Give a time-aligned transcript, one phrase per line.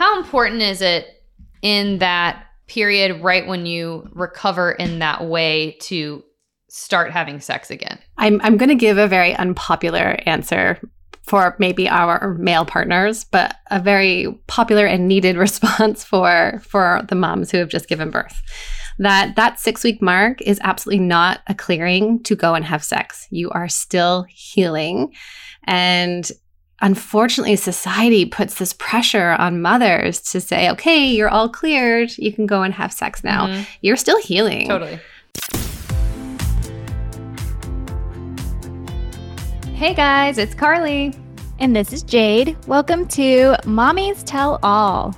[0.00, 1.22] How important is it
[1.60, 6.24] in that period right when you recover in that way to
[6.70, 7.98] start having sex again?
[8.16, 10.80] I'm I'm going to give a very unpopular answer
[11.24, 17.14] for maybe our male partners, but a very popular and needed response for for the
[17.14, 18.40] moms who have just given birth.
[19.00, 23.26] That that 6 week mark is absolutely not a clearing to go and have sex.
[23.30, 25.12] You are still healing
[25.64, 26.30] and
[26.82, 32.46] unfortunately society puts this pressure on mothers to say okay you're all cleared you can
[32.46, 33.62] go and have sex now mm-hmm.
[33.82, 34.98] you're still healing totally
[39.74, 41.12] hey guys it's carly
[41.58, 45.14] and this is jade welcome to mommy's tell all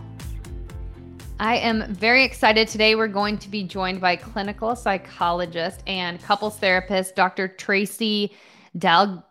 [1.41, 2.69] I am very excited.
[2.69, 7.49] Today, we're going to be joined by clinical psychologist and couples therapist, Dr.
[7.49, 8.33] Tracy
[8.77, 9.27] Dal,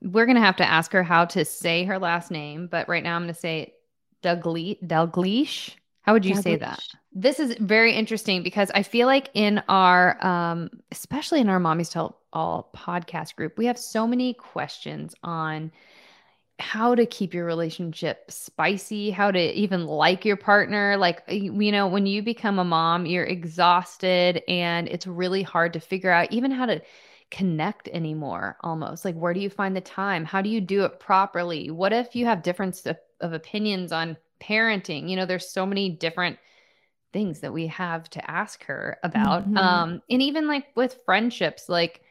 [0.00, 3.16] we're gonna have to ask her how to say her last name, but right now
[3.16, 3.74] I'm gonna say
[4.22, 5.74] Dalgle- Dalgleish.
[6.02, 6.42] How would you Dalgleish.
[6.42, 6.80] say that?
[7.12, 11.90] This is very interesting because I feel like in our, um, especially in our Mommy's
[11.90, 15.72] Tell All podcast group, we have so many questions on
[16.60, 20.96] how to keep your relationship spicy, how to even like your partner.
[20.96, 25.80] Like, you know, when you become a mom, you're exhausted and it's really hard to
[25.80, 26.82] figure out even how to
[27.30, 30.24] connect anymore almost like where do you find the time?
[30.24, 31.70] How do you do it properly?
[31.70, 35.08] What if you have difference of, of opinions on parenting?
[35.08, 36.38] You know there's so many different
[37.12, 39.56] things that we have to ask her about mm-hmm.
[39.56, 42.02] um and even like with friendships like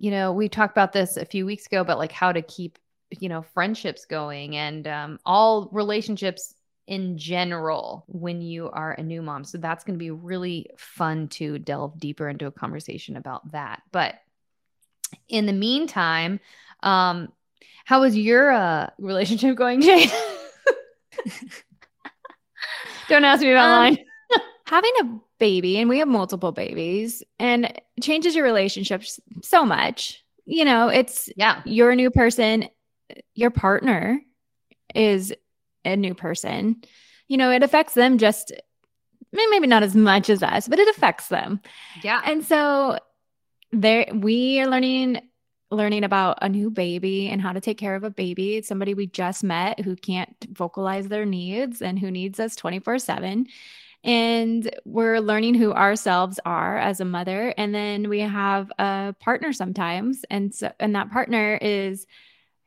[0.00, 2.76] you know we talked about this a few weeks ago but like how to keep
[3.20, 9.22] you know friendships going and um all relationships in general when you are a new
[9.22, 9.44] mom.
[9.44, 13.82] So that's going to be really fun to delve deeper into a conversation about that.
[13.90, 14.16] But
[15.28, 16.40] in the meantime,
[16.82, 17.32] um,
[17.84, 20.10] how was your uh, relationship going, Jade?
[23.08, 23.98] Don't ask me about um, mine.
[24.66, 30.24] having a baby, and we have multiple babies, and changes your relationships so much.
[30.46, 32.68] You know, it's yeah, you're a new person.
[33.34, 34.20] Your partner
[34.94, 35.34] is
[35.84, 36.82] a new person.
[37.28, 38.52] You know, it affects them just
[39.32, 41.60] maybe not as much as us, but it affects them.
[42.02, 42.22] Yeah.
[42.24, 42.98] And so
[43.74, 45.20] there we are learning
[45.70, 48.56] learning about a new baby and how to take care of a baby.
[48.56, 53.46] It's somebody we just met who can't vocalize their needs and who needs us 24/7
[54.04, 57.54] and we're learning who ourselves are as a mother.
[57.56, 60.24] And then we have a partner sometimes.
[60.30, 62.06] And so and that partner is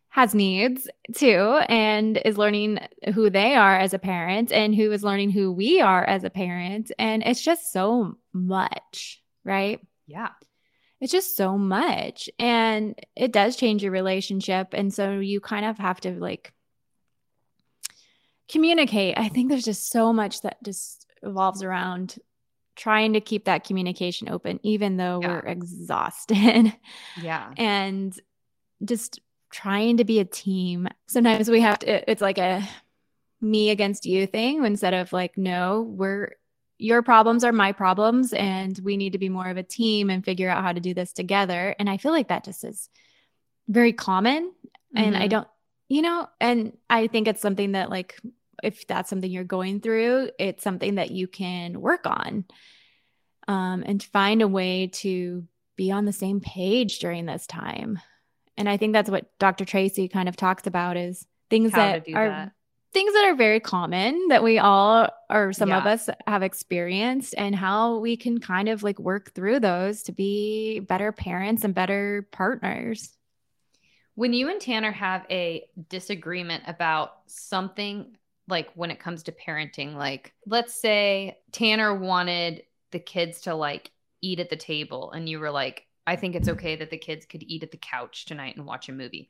[0.10, 2.80] has needs too and is learning
[3.14, 6.30] who they are as a parent and who is learning who we are as a
[6.30, 6.92] parent.
[6.98, 9.80] And it's just so much right?
[10.08, 10.30] Yeah
[11.00, 15.78] it's just so much and it does change your relationship and so you kind of
[15.78, 16.54] have to like
[18.50, 19.18] communicate.
[19.18, 22.18] I think there's just so much that just evolves around
[22.76, 25.28] trying to keep that communication open even though yeah.
[25.28, 26.74] we're exhausted.
[27.22, 27.52] Yeah.
[27.58, 28.18] And
[28.86, 29.20] just
[29.52, 30.88] trying to be a team.
[31.08, 32.68] Sometimes we have to it's like a
[33.42, 36.36] me against you thing instead of like no we're
[36.80, 40.24] your problems are my problems and we need to be more of a team and
[40.24, 42.90] figure out how to do this together and i feel like that just is
[43.68, 44.98] very common mm-hmm.
[44.98, 45.30] and i mm-hmm.
[45.30, 45.48] don't
[45.90, 48.20] you know and i think it's something that like
[48.64, 52.46] if that's something you're going through it's something that you can work on
[53.50, 58.00] um, and find a way to be on the same page during this time
[58.56, 62.06] and i think that's what dr tracy kind of talks about is things how that
[62.14, 62.52] are that
[62.94, 65.80] things that are very common that we all or some yeah.
[65.80, 70.12] of us have experienced and how we can kind of like work through those to
[70.12, 73.14] be better parents and better partners.
[74.16, 78.16] When you and Tanner have a disagreement about something
[78.48, 83.92] like when it comes to parenting, like let's say Tanner wanted the kids to like
[84.22, 87.26] eat at the table and you were like, I think it's okay that the kids
[87.26, 89.30] could eat at the couch tonight and watch a movie.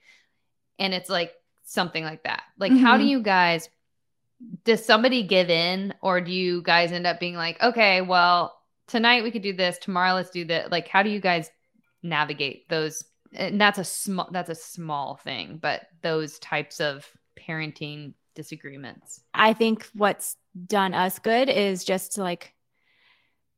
[0.78, 1.34] And it's like
[1.68, 2.44] something like that.
[2.58, 2.84] Like, mm-hmm.
[2.84, 3.10] how do mm-hmm.
[3.10, 3.70] you guys?
[4.64, 8.58] Does somebody give in, or do you guys end up being like, okay, well,
[8.88, 10.72] tonight we could do this, tomorrow let's do that?
[10.72, 11.50] Like, how do you guys
[12.04, 13.04] navigate those?
[13.34, 17.06] And that's a small that's a small thing, but those types of
[17.38, 19.22] parenting disagreements.
[19.34, 20.38] I think what's
[20.68, 22.54] done us good is just like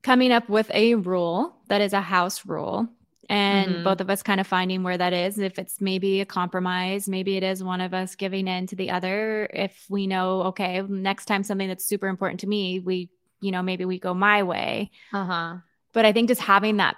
[0.01, 2.88] coming up with a rule that is a house rule
[3.30, 3.84] and mm-hmm.
[3.84, 7.38] both of us kind of finding where that is if it's maybe a compromise maybe
[7.38, 11.26] it is one of us giving in to the other if we know okay next
[11.26, 13.10] time something that's super important to me we
[13.40, 15.56] you know maybe we go my way uh-huh
[15.94, 16.98] but i think just having that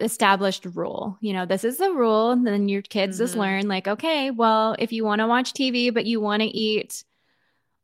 [0.00, 3.24] established rule you know this is the rule and then your kids mm-hmm.
[3.24, 6.48] just learn like okay well if you want to watch tv but you want to
[6.48, 7.04] eat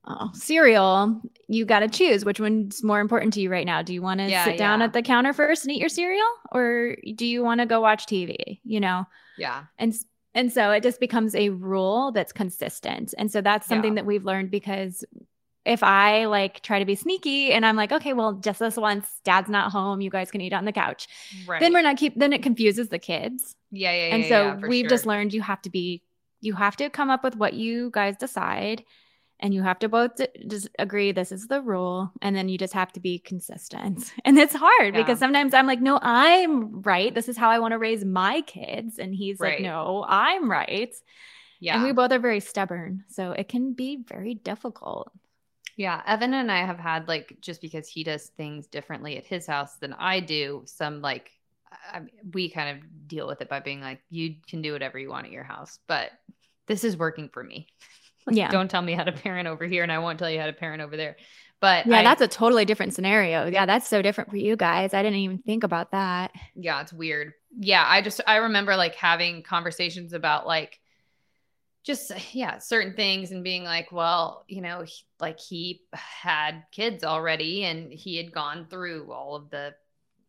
[0.06, 3.82] oh, cereal, you got to choose which one's more important to you right now.
[3.82, 4.86] Do you want to Yeah, sit down yeah.
[4.86, 8.06] at the counter first and eat your cereal or do you want to go watch
[8.06, 9.06] TV, you know?
[9.38, 9.64] Yeah.
[9.78, 9.94] And
[10.36, 13.14] and so it just becomes a rule that's consistent.
[13.16, 14.02] And so that's something Yeah.
[14.02, 15.04] that we've learned because
[15.64, 19.06] if I like try to be sneaky and I'm like, okay, well, just this once,
[19.24, 21.06] dad's not home, you guys can eat on the couch.
[21.46, 21.60] Right.
[21.60, 23.56] Then we're not keep then it confuses the kids.
[23.70, 24.14] yeah, yeah, yeah.
[24.16, 26.02] and so yeah, we've just learned you have to be
[26.40, 28.84] you have to come up with what you guys decide
[29.40, 30.12] and you have to both
[30.48, 34.38] just agree this is the rule and then you just have to be consistent and
[34.38, 35.00] it's hard Yeah.
[35.02, 38.40] because sometimes i'm like no i'm right this is how i want to raise my
[38.42, 39.54] kids and he's Right.
[39.58, 40.94] like no i'm right
[41.60, 41.74] Yeah.
[41.76, 45.10] and we both are very stubborn so it can be very difficult
[45.76, 49.44] Yeah, Evan and I have had like just because he does things differently at his
[49.48, 51.32] house than I do, some like
[51.92, 52.02] I
[52.32, 55.26] we kind of deal with it by being like, you can do whatever you want
[55.26, 56.12] at your house, but
[56.68, 57.66] this is working for me.
[58.30, 60.46] yeah Don't tell me how to parent over here, and I won't tell you how
[60.46, 61.16] to parent over there.
[61.60, 64.92] But yeah I- that's a totally different scenario yeah that's so different for you guys
[64.92, 67.32] i didn't even think about that yeah, it's weird.
[67.58, 70.78] Yeah, I just I remember like having conversations about like
[71.84, 77.04] just yeah certain things and being like well you know he, like he had kids
[77.04, 79.74] already and he had gone through all of the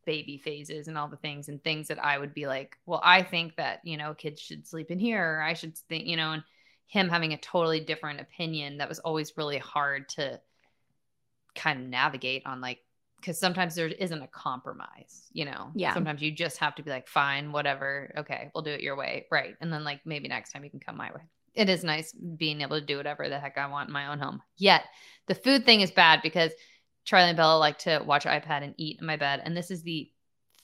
[0.06, 3.24] baby phases and all the things and things that I would be like well I
[3.24, 6.33] think that you know kids should sleep in here or I should think you know
[6.33, 6.44] and
[6.87, 10.39] him having a totally different opinion that was always really hard to
[11.55, 12.79] kind of navigate on like
[13.17, 15.71] because sometimes there isn't a compromise you know?
[15.73, 15.93] Yeah.
[15.93, 18.13] sometimes you just have to be like fine whatever.
[18.17, 19.25] Okay we'll do it your way.
[19.31, 19.55] Right.
[19.61, 21.21] And then like maybe next time you can come my way.
[21.53, 24.19] It is nice being able to do whatever the heck i want in my own
[24.19, 24.41] home.
[24.57, 24.83] Yet
[25.27, 26.51] the food thing is bad because
[27.03, 29.41] charlie and bella like to watch ipad and eat in my bed.
[29.43, 30.11] And this is the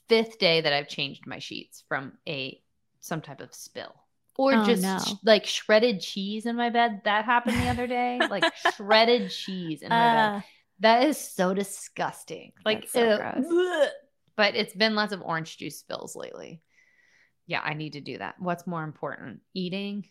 [0.07, 2.61] fifth day that i've changed my sheets from a
[2.99, 3.95] some type of spill
[4.37, 4.97] or Oh, just no.
[4.97, 8.43] sh- like shredded cheese in my bed that happened the other day like
[8.75, 10.41] shredded cheese in my bed Uh,
[10.79, 12.53] that is so disgusting.
[12.65, 13.45] Like, so gross.
[14.35, 16.61] But it's been lots of orange juice spills lately.
[17.45, 18.35] Yeah, I need to do that.
[18.39, 20.05] What's more important, eating,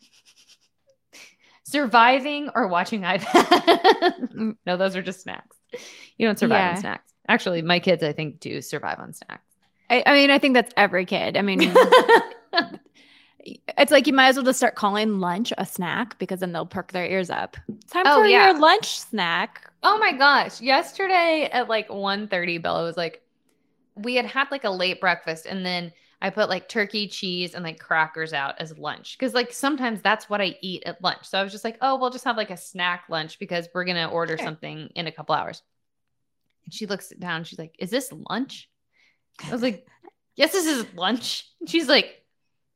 [1.64, 4.56] surviving, or watching iPad?
[4.66, 5.56] no, those are just snacks.
[6.16, 6.70] You don't survive Yeah.
[6.70, 7.12] on snacks.
[7.28, 9.42] Actually, my kids, I think, do survive on snacks.
[9.88, 11.74] I, I mean i think that's every kid i mean
[13.42, 16.66] It's like you might as well just start calling lunch a snack because then they'll
[16.66, 17.56] perk their ears up.
[17.90, 18.50] Time Oh, for yeah.
[18.50, 19.70] your lunch snack.
[19.82, 20.60] Oh my gosh.
[20.60, 23.22] Yesterday at like 1.30, Bella was like,
[23.96, 25.92] we had had like a late breakfast and then
[26.22, 29.16] I put like turkey, cheese, and like crackers out as lunch.
[29.18, 31.24] Cause like sometimes that's what I eat at lunch.
[31.26, 33.84] So I was just like, oh, we'll just have like a snack lunch because we're
[33.86, 34.44] gonna order Sure.
[34.46, 35.62] something in a couple hours.
[36.66, 38.68] And she looks down, she's like, Is this lunch?
[39.46, 39.86] I was like,
[40.36, 41.46] Yes, this is lunch.
[41.60, 42.19] And she's like,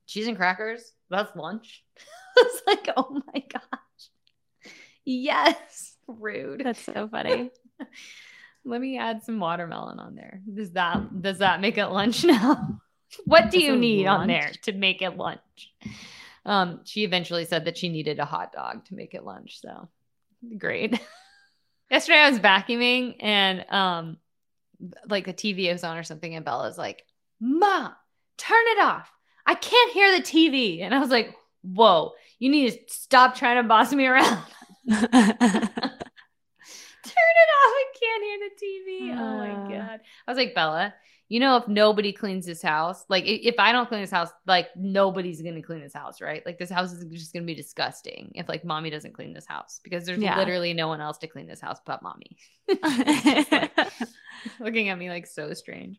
[0.07, 0.93] Cheese and crackers?
[1.11, 1.85] That's lunch.
[2.39, 4.73] I was like, oh my gosh.
[5.05, 5.95] Yes.
[6.07, 6.63] Rude.
[6.65, 7.51] That's so funny.
[8.65, 10.41] Let me add some watermelon on there.
[10.53, 12.81] Does that does that make it lunch now?
[13.27, 15.73] what do you need on there to make it lunch?
[16.47, 19.61] Um, she eventually said that she needed a hot dog to make it lunch.
[19.61, 19.89] So
[20.59, 20.99] great.
[21.91, 24.17] Yesterday I was vacuuming and um
[25.09, 27.05] like the TV was on or something, and Bella's like,
[27.41, 27.93] Ma,
[28.37, 29.11] turn it off.
[29.47, 30.81] I can't hear the TV.
[30.83, 34.43] And I was like, Whoa, you need to stop trying to boss me around.
[34.89, 35.21] turn it
[37.59, 37.73] off.
[37.73, 39.13] I can't hear the TV.
[39.19, 39.69] oh my Uh.
[39.69, 40.01] god.
[40.27, 40.95] I was like, Bella,
[41.29, 44.69] you know, if nobody cleans this house, like if I don't clean this house, like
[44.77, 46.45] nobody's gonna clean this house, right?
[46.45, 49.81] Like this house is just gonna be disgusting if like mommy doesn't clean this house
[49.83, 50.37] because there's Yeah.
[50.39, 52.37] literally no one else to clean this house but mommy.
[54.61, 55.99] Looking at me like so strange.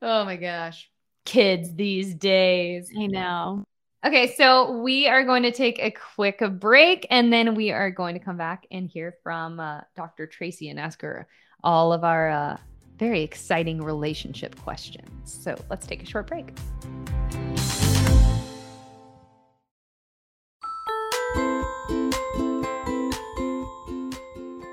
[0.00, 0.88] Oh my gosh.
[1.24, 2.90] Kids these days.
[2.98, 3.64] I know.
[4.04, 8.12] Okay, so we are going to take a quick break and then we are going
[8.14, 10.26] to come back and hear from uh, Dr.
[10.26, 11.26] Tracy and ask her
[11.62, 12.56] all of our uh,
[12.98, 15.08] very exciting relationship questions.
[15.24, 16.52] So let's take a short break.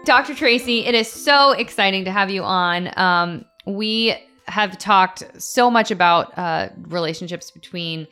[0.03, 0.35] Dr.
[0.35, 2.91] Tracy, it is so exciting to have you on.
[2.99, 4.17] Um, we
[4.51, 8.07] have talked so much about uh, relationships between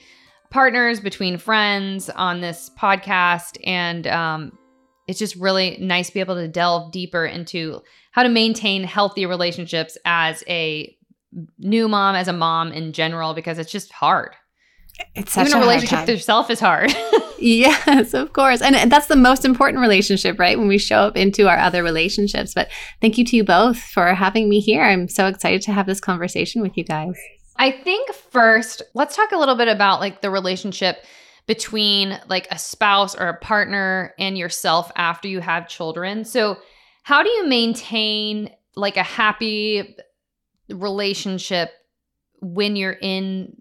[0.50, 3.58] partners, between friends on this podcast.
[3.66, 4.58] And um,
[5.08, 7.82] it's just really nice to be able to delve deeper into
[8.12, 10.96] how to maintain healthy relationships as a
[11.60, 14.36] new mom, as a mom in general, because it's just hard.
[15.16, 16.94] It's such Even a a hard relationship with yourself is hard.
[17.42, 18.62] Yes, of course.
[18.62, 20.60] And that's the most important relationship, right?
[20.60, 22.54] When we show up into our other relationships.
[22.54, 24.84] But thank you to you both for having me here.
[24.84, 27.18] I'm so excited to have this conversation with you guys.
[27.56, 30.98] I think first, let's talk a little bit about like the relationship
[31.46, 36.24] between like a spouse or a partner and yourself after you have children.
[36.24, 36.58] So,
[37.04, 39.96] how do you maintain like a happy
[40.70, 41.72] relationship
[42.42, 43.59] when you're in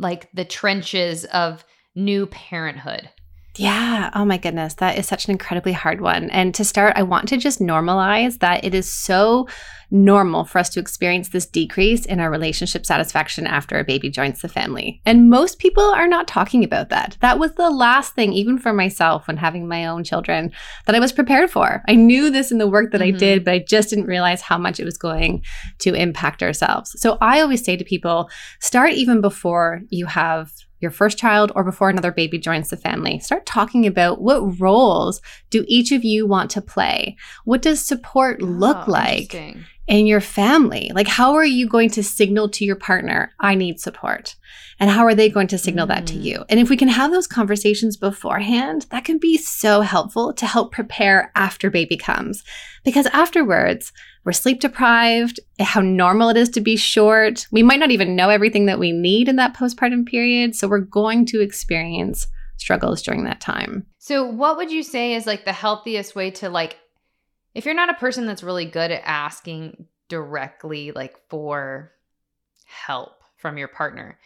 [0.00, 1.64] like the trenches of
[1.94, 3.10] new parenthood?
[3.56, 4.10] Yeah.
[4.14, 4.74] Oh my goodness.
[4.74, 6.30] That is such an incredibly hard one.
[6.30, 9.48] And to start, I want to just normalize that it is so
[9.90, 14.40] normal for us to experience this decrease in our relationship satisfaction after a baby joins
[14.40, 15.00] the family.
[15.06, 17.16] And most people are not talking about that.
[17.20, 20.52] That was the last thing, even for myself when having my own children,
[20.86, 21.82] that I was prepared for.
[21.88, 23.16] I knew this in the work that mm-hmm.
[23.16, 25.42] I did, but I just didn't realize how much it was going
[25.78, 27.00] to impact ourselves.
[27.00, 28.28] So I always say to people
[28.60, 33.18] start even before you have your first child or before another baby joins the family.
[33.18, 35.20] Start talking about what roles
[35.50, 37.16] do each of you want to play?
[37.44, 39.34] What does support look oh, like
[39.86, 40.90] in your family?
[40.94, 44.36] Like, how are you going to signal to your partner, I need support?
[44.80, 45.88] And how are they going to signal mm.
[45.88, 46.22] that to mm.
[46.22, 46.44] you?
[46.48, 50.72] And if we can have those conversations beforehand, that can be so helpful to help
[50.72, 52.44] prepare after baby comes.
[52.84, 53.92] Because afterwards,
[54.28, 57.46] we're sleep deprived, how normal it is to be short.
[57.50, 60.54] We might not even know everything that we need in that postpartum period.
[60.54, 62.26] So we're going to experience
[62.58, 63.86] struggles during that time.
[63.96, 66.76] So, what would you say is like the healthiest way to like,
[67.54, 71.90] if you're not a person that's really good at asking directly, like for
[72.66, 74.18] help from your partner,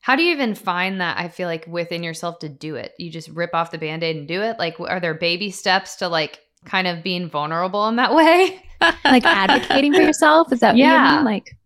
[0.00, 1.18] how do you even find that?
[1.18, 2.94] I feel like within yourself to do it.
[2.98, 4.58] You just rip off the band aid and do it.
[4.58, 8.62] Like, are there baby steps to like kind of being vulnerable in that way?
[9.04, 10.52] like advocating for yourself?
[10.52, 11.16] Is that yeah.
[11.16, 11.24] Mean?
[11.24, 11.56] Like,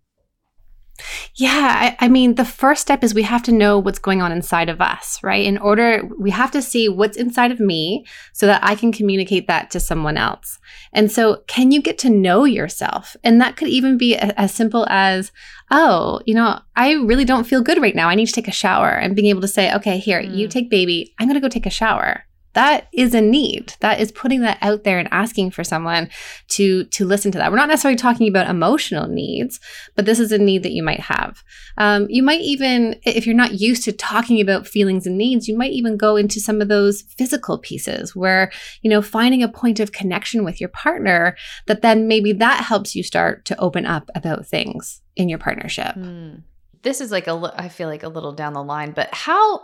[1.34, 4.30] yeah, I, I, mean, the first step is we have to know what's going on
[4.30, 5.44] inside of us, right?
[5.44, 9.48] In order, we have to see what's inside of me so that I can communicate
[9.48, 10.58] that to someone else.
[10.92, 13.16] And so, can you get to know yourself?
[13.24, 15.32] And that could even be a, as simple as,
[15.70, 18.08] oh, you know, I really don't feel good right now.
[18.08, 18.90] I need to take a shower.
[18.90, 20.36] And being able to say, okay, here, mm.
[20.36, 21.12] you take baby.
[21.18, 23.74] I'm going to go take a shower that is a need.
[23.80, 26.08] That is putting that out there and asking for someone
[26.48, 27.50] to to listen to that.
[27.50, 29.60] We're not necessarily talking about emotional needs
[29.94, 31.42] but this is a need that you might have.
[31.78, 35.56] Um, you might even if you're not used to talking about feelings and needs you
[35.56, 38.50] might even go into some of those physical pieces where
[38.82, 42.94] you know finding a point of connection with your partner that then maybe that helps
[42.94, 45.94] you start to open up about things in your partnership.
[45.94, 46.36] Hmm.
[46.82, 49.62] this is like a i feel like a little down the line but how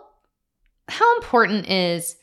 [0.88, 2.16] how important is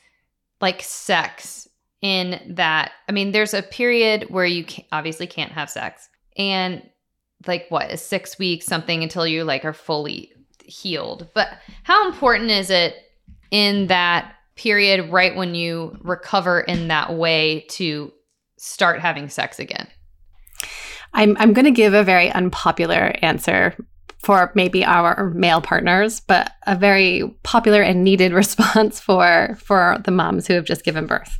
[0.62, 1.68] like sex
[2.02, 6.10] in that i mean there's a period where you can, obviously can't have sex.
[6.38, 6.88] And
[7.46, 10.32] like what is six weeks something until you like are fully
[10.64, 11.28] healed.
[11.34, 11.50] But
[11.84, 12.96] how important is it
[13.52, 18.12] in that period right when you recover in that way to
[18.58, 19.88] start having sex again?
[21.14, 23.76] I'm, I'm going to give a very unpopular answer
[24.27, 30.12] for maybe our male partners, but a very popular and needed response for for the
[30.12, 31.38] moms who have just given birth.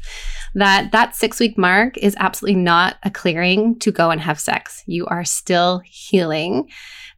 [0.56, 4.84] That that 6 week mark is absolutely not a clearing to go and have sex.
[4.88, 6.70] You are still healing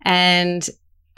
[0.01, 0.67] and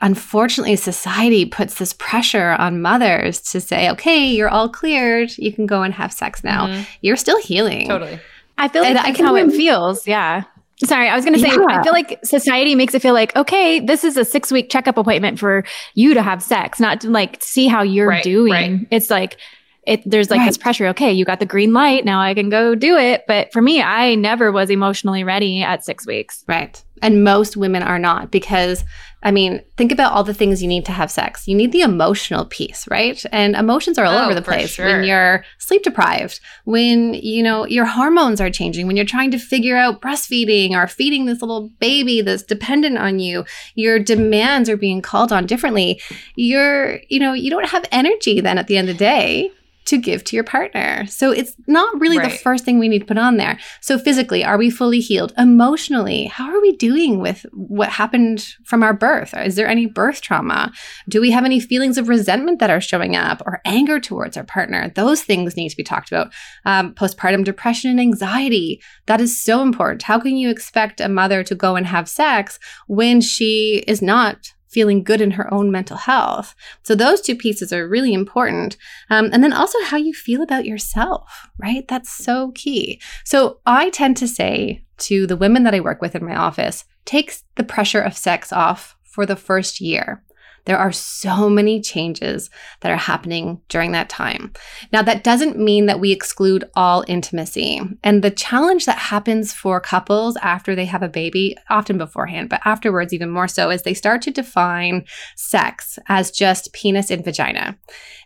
[0.01, 5.31] unfortunately society puts this pressure on mothers to say, "Okay, you're all cleared.
[5.37, 6.83] You can go and have sex now." Mm-hmm.
[6.99, 7.87] You're still healing.
[7.87, 8.19] Totally.
[8.57, 10.05] I feel like that's how it feels.
[10.05, 10.43] Yeah.
[10.83, 11.79] Sorry, I was going to say, yeah.
[11.79, 14.97] I feel like society makes it feel like, okay, this is a six week checkup
[14.97, 18.51] appointment for you to have sex, not to like see how you're right, doing.
[18.51, 18.87] Right.
[18.89, 19.37] It's like,
[19.85, 20.47] it, there's like right.
[20.47, 20.87] this pressure.
[20.87, 22.05] Okay, you got the green light.
[22.05, 23.23] Now I can go do it.
[23.27, 26.43] But for me, I never was emotionally ready at six weeks.
[26.47, 26.83] Right.
[27.01, 28.83] And most women are not because
[29.23, 31.47] I mean, think about all the things you need to have sex.
[31.47, 33.23] You need the emotional piece, right?
[33.31, 34.85] And emotions are all oh, over the place sure.
[34.85, 39.37] when you're sleep deprived, when, you know, your hormones are changing, when you're trying to
[39.37, 44.77] figure out breastfeeding or feeding this little baby that's dependent on you, your demands are
[44.77, 46.01] being called on differently.
[46.35, 49.51] You're, you know, you don't have energy then at the end of the day
[49.85, 51.05] to give to your partner.
[51.07, 52.31] So it's not really right.
[52.31, 53.59] the first thing we need to put on there.
[53.81, 55.33] So physically, are we fully healed?
[55.37, 59.33] Emotionally, how are we doing with what happened from our birth?
[59.35, 60.71] Is there any birth trauma?
[61.09, 64.43] Do we have any feelings of resentment that are showing up or anger towards our
[64.43, 64.91] partner?
[64.95, 66.31] Those things need to be talked about.
[66.65, 70.03] Um, postpartum depression and anxiety, that is so important.
[70.03, 74.53] How can you expect a mother to go and have sex when she is not
[74.71, 76.55] feeling good in her own mental health.
[76.83, 78.77] So those two pieces are really important.
[79.09, 81.87] Um, and then also how you feel about yourself, right?
[81.87, 83.01] That's so key.
[83.25, 86.85] So I tend to say to the women that I work with in my office,
[87.05, 90.23] takes the pressure of sex off for the first year.
[90.65, 92.49] There are so many changes
[92.81, 94.53] that are happening during that time.
[94.91, 97.81] Now, that doesn't mean that we exclude all intimacy.
[98.03, 102.61] And the challenge that happens for couples after they have a baby, often beforehand, but
[102.65, 107.77] afterwards, even more so, is they start to define sex as just penis and vagina.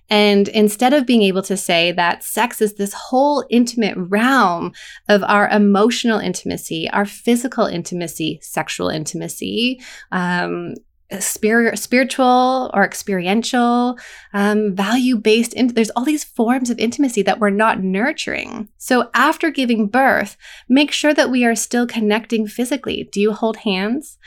[0.10, 4.72] And instead of being able to say that sex is this whole intimate realm
[5.10, 10.76] of our emotional intimacy, our physical intimacy, sexual intimacy, um,
[11.20, 13.98] spirit, spiritual or experiential,
[14.34, 15.54] um, value based.
[15.54, 18.70] In- there's all these forms of intimacy that we're not nurturing.
[18.78, 23.10] So after giving birth, make sure that we are still connecting physically.
[23.12, 24.18] Do you hold hands?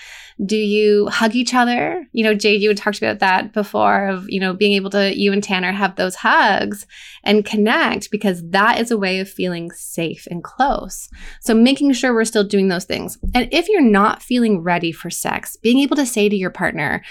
[0.45, 2.07] Do you hug each other?
[2.12, 5.16] You know, Jade, you had talked about that before of, you know, being able to,
[5.18, 6.87] you and Tanner have those hugs
[7.25, 11.09] and connect because that is a way of feeling safe and close.
[11.40, 13.18] So making sure we're still doing those things.
[13.35, 17.02] And if you're not feeling ready for sex, being able to say to your partner,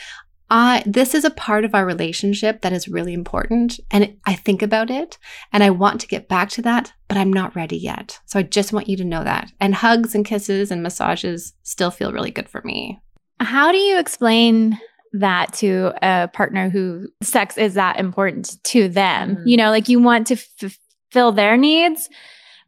[0.49, 4.61] I this is a part of our relationship that is really important and I think
[4.61, 5.17] about it
[5.51, 8.19] and I want to get back to that but I'm not ready yet.
[8.25, 9.51] So I just want you to know that.
[9.59, 12.99] And hugs and kisses and massages still feel really good for me.
[13.39, 14.79] How do you explain
[15.13, 19.35] that to a partner who sex is that important to them?
[19.37, 19.47] Mm-hmm.
[19.47, 22.09] You know, like you want to fulfill their needs,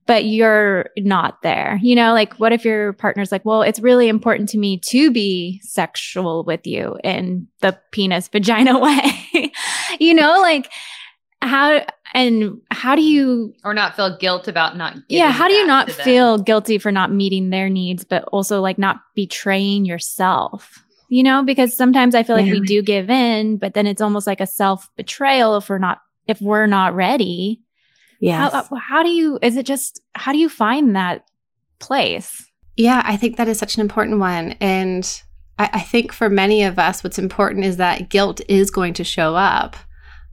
[0.06, 1.80] but you're not there.
[1.82, 5.12] You know, like what if your partner's like, well, it's really important to me to
[5.12, 8.80] be sexual with you in the penis vagina
[9.34, 9.52] way?
[10.00, 10.72] you know, like
[11.42, 15.66] how and how do you or not feel guilt about not yeah how do you
[15.66, 20.84] not feel guilty for not meeting their needs but also like not betraying yourself?
[21.10, 22.54] You know because sometimes i feel like yeah.
[22.54, 26.02] we do give in but then it's almost like a self betrayal if we're not
[26.28, 27.62] if we're not ready.
[28.20, 31.24] Yeah how, uh, how do you is it just how do you find that
[31.80, 32.46] place?
[32.76, 35.22] Yeah i think that is such an important one and
[35.58, 39.04] I, I think for many of us what's important is that guilt is going to
[39.04, 39.78] show up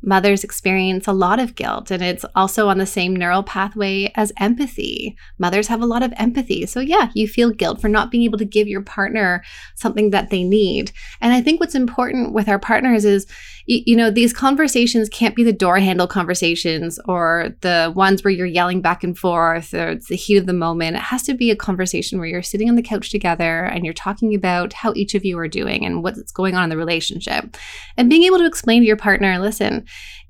[0.02, 4.32] Mothers experience a lot of guilt, and it's also on the same neural pathway as
[4.38, 5.16] empathy.
[5.38, 6.66] Mothers have a lot of empathy.
[6.66, 9.42] So, yeah, you feel guilt for not being able to give your partner
[9.74, 10.92] something that they need.
[11.20, 13.26] And I think what's important with our partners is
[13.66, 18.32] you, you know, these conversations can't be the door handle conversations or the ones where
[18.32, 20.96] you're yelling back and forth or it's the heat of the moment.
[20.96, 23.94] It has to be a conversation where you're sitting on the couch together and you're
[23.94, 27.56] talking about how each of you are doing and what's going on in the relationship.
[27.96, 29.84] And being able to explain to your partner, listen,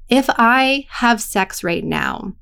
[0.08, 2.34] if I have sex right now,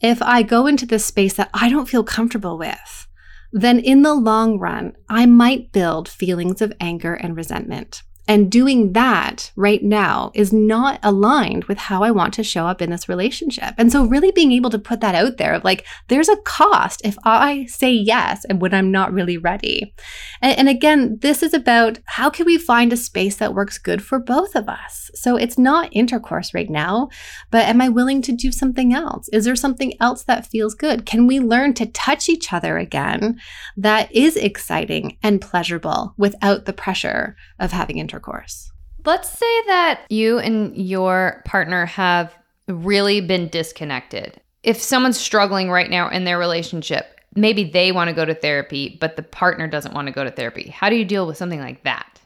[0.00, 3.06] if I go into this space that I don't feel comfortable with,
[3.52, 8.02] then in the long run, I might build feelings of anger and resentment.
[8.32, 12.80] And doing that right now is not aligned with how I want to show up
[12.80, 13.74] in this relationship.
[13.76, 17.02] And so, really being able to put that out there of like, there's a cost
[17.04, 19.92] if I say yes and when I'm not really ready.
[20.40, 24.02] And, and again, this is about how can we find a space that works good
[24.02, 25.10] for both of us?
[25.14, 27.10] So, it's not intercourse right now,
[27.50, 29.28] but am I willing to do something else?
[29.30, 31.04] Is there something else that feels good?
[31.04, 33.38] Can we learn to touch each other again
[33.76, 38.21] that is exciting and pleasurable without the pressure of having intercourse?
[38.22, 38.70] Intercourse.
[39.04, 42.34] Let's say that you and your partner have
[42.68, 44.40] really been disconnected.
[44.62, 48.96] If someone's struggling right now in their relationship, maybe they want to go to therapy,
[49.00, 50.68] but the partner doesn't want to go to therapy.
[50.68, 52.20] How do you deal with something like that?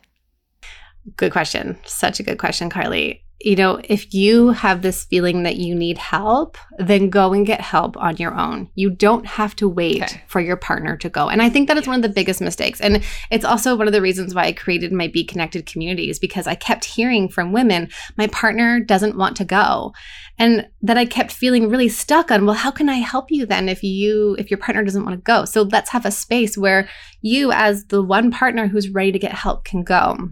[1.16, 1.78] Good question.
[1.86, 5.98] Such a good question, Carly you know, if you have this feeling that you need
[5.98, 8.70] help, then go and get help on your own.
[8.74, 10.22] You don't have to wait okay.
[10.26, 11.28] for your partner to go.
[11.28, 11.86] And I think that is yes.
[11.88, 12.80] one of the biggest mistakes.
[12.80, 16.46] And it's also one of the reasons why I created my Be Connected communities because
[16.46, 19.92] I kept hearing from women, my partner doesn't want to go.
[20.38, 23.68] And that I kept feeling really stuck on, well, how can I help you then
[23.68, 25.44] if you if your partner doesn't want to go?
[25.44, 26.88] So let's have a space where
[27.20, 30.30] you as the one partner who's ready to get help can go.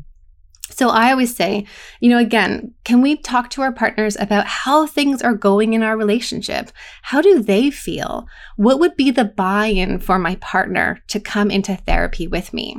[0.75, 1.67] So I always say,
[2.01, 5.85] you know, again, can we talk to our partners about how things are going in
[5.85, 6.73] our relationship?
[7.03, 8.27] How do they feel?
[8.57, 12.77] What would be the buy in for my partner to come into therapy with me?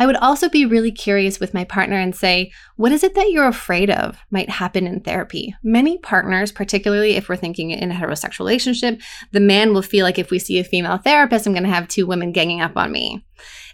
[0.00, 3.30] I would also be really curious with my partner and say, what is it that
[3.30, 5.54] you're afraid of might happen in therapy?
[5.62, 10.18] Many partners, particularly if we're thinking in a heterosexual relationship, the man will feel like
[10.18, 12.90] if we see a female therapist, I'm going to have two women ganging up on
[12.90, 13.24] me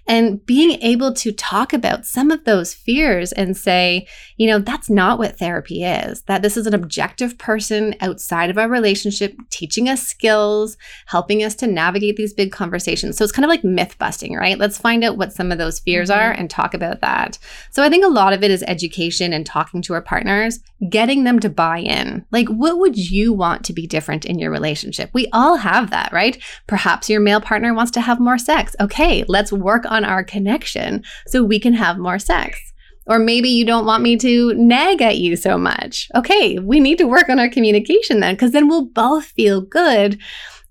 [0.07, 4.91] and being able to talk about some of those fears and say, you know, that's
[4.91, 9.89] not what therapy is, that this is an objective person outside of our relationship teaching
[9.89, 13.17] us skills, helping us to navigate these big conversations.
[13.17, 14.59] So it's kind of like myth busting, right?
[14.59, 16.21] Let's find out what some of those fears mm-hmm.
[16.21, 17.39] are and talk about that.
[17.71, 21.25] So I think a lot of it is education and talking to our partners, getting
[21.25, 22.25] them to buy in.
[22.33, 25.11] Like, what would you want to be different in your relationship?
[25.13, 26.43] We all have that, right?
[26.67, 28.75] Perhaps your male partner wants to have more sex.
[28.81, 32.59] Okay, let's work on our connection so we can have more sex.
[33.07, 36.09] Or maybe you don't want me to nag at you so much.
[36.15, 40.21] Okay, we need to work on our communication then, because then we'll both feel good.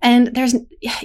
[0.01, 0.55] And there's,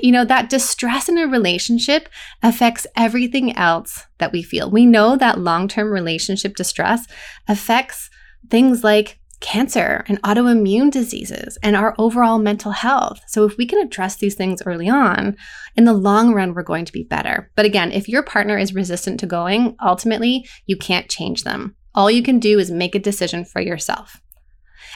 [0.01, 2.09] you know, that distress in a relationship
[2.43, 4.71] affects everything else that we feel.
[4.71, 7.07] We know that long term relationship distress
[7.49, 8.09] affects
[8.49, 13.21] things like cancer and autoimmune diseases and our overall mental health.
[13.27, 15.37] So, if we can address these things early on,
[15.77, 17.51] in the long run, we're going to be better.
[17.55, 21.77] But again, if your partner is resistant to going, ultimately, you can't change them.
[21.95, 24.21] All you can do is make a decision for yourself.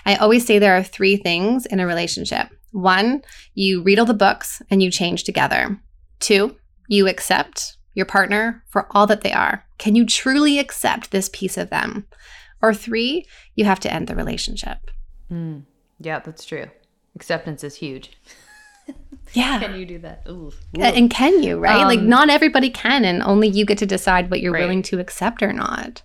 [0.07, 3.23] I always say there are three things in a relationship one,
[3.55, 5.81] you read all the books and you change together.
[6.21, 6.57] Two,
[6.89, 9.65] you accept your partner for all that they are.
[9.79, 12.07] Can you truly accept this piece of them?
[12.63, 14.79] Or three, you have to end the relationship.
[15.31, 15.65] Mm,
[15.99, 16.67] yeah, that's true.
[17.17, 18.13] Acceptance is huge.
[19.33, 19.61] Yeah.
[19.61, 20.25] can you do that?
[20.29, 20.51] Ooh.
[20.77, 20.81] Ooh.
[20.81, 21.83] And can you, right?
[21.83, 24.63] Um, like, not everybody can, and only you get to decide what you're right.
[24.63, 26.03] willing to accept or not.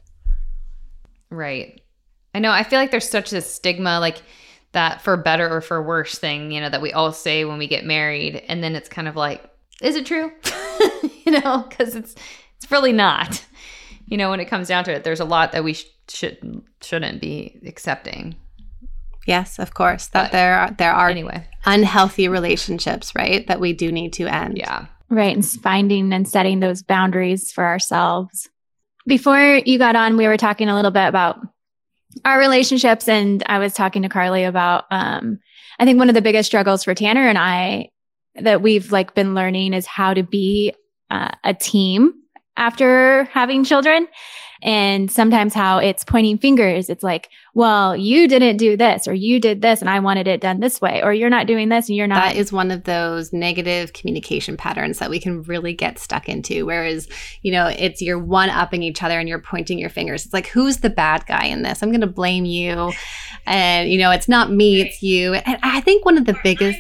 [1.32, 1.82] Right.
[2.36, 2.52] I know.
[2.52, 4.22] I feel like there's such a stigma, like
[4.74, 7.68] that for better or for worse thing, you know, that we all say when we
[7.68, 8.44] get married.
[8.48, 9.44] And then it's kind of like,
[9.82, 10.32] is it true?
[11.26, 12.14] you know, because it's,
[12.58, 13.44] it's really not.
[14.08, 16.62] You know, when it comes down to it, there's a lot that we sh- should
[16.82, 18.36] shouldn't be accepting.
[19.26, 20.08] Yes, of course.
[20.08, 23.46] That but there are there are anyway unhealthy relationships, right?
[23.48, 24.58] That we do need to end.
[24.58, 24.86] Yeah.
[25.10, 25.36] Right.
[25.36, 28.50] And finding and setting those boundaries for ourselves.
[29.08, 31.38] Before you got on, we were talking a little bit about
[32.24, 33.08] our relationships.
[33.08, 35.40] And I was talking to Carly about, um,
[35.80, 37.90] I think one of the biggest struggles for Tanner and I
[38.36, 40.74] that we've like been learning is how to be
[41.10, 42.14] uh, a team
[42.58, 44.08] after having children
[44.62, 46.90] and sometimes how it's pointing fingers.
[46.90, 50.42] It's like, well, you didn't do this or you did this and I wanted it
[50.42, 52.24] done this way or you're not doing this and you're not.
[52.24, 56.66] That is one of those negative communication patterns that we can really get stuck into.
[56.66, 57.08] Whereas,
[57.42, 60.26] you know, it's you're one upping each other and you're pointing your fingers.
[60.26, 61.82] It's like, who's the bad guy in this?
[61.82, 62.92] I'm going to blame you.
[63.46, 65.36] And, you know, it's not me, it's you.
[65.36, 66.80] And I think one of the biggest.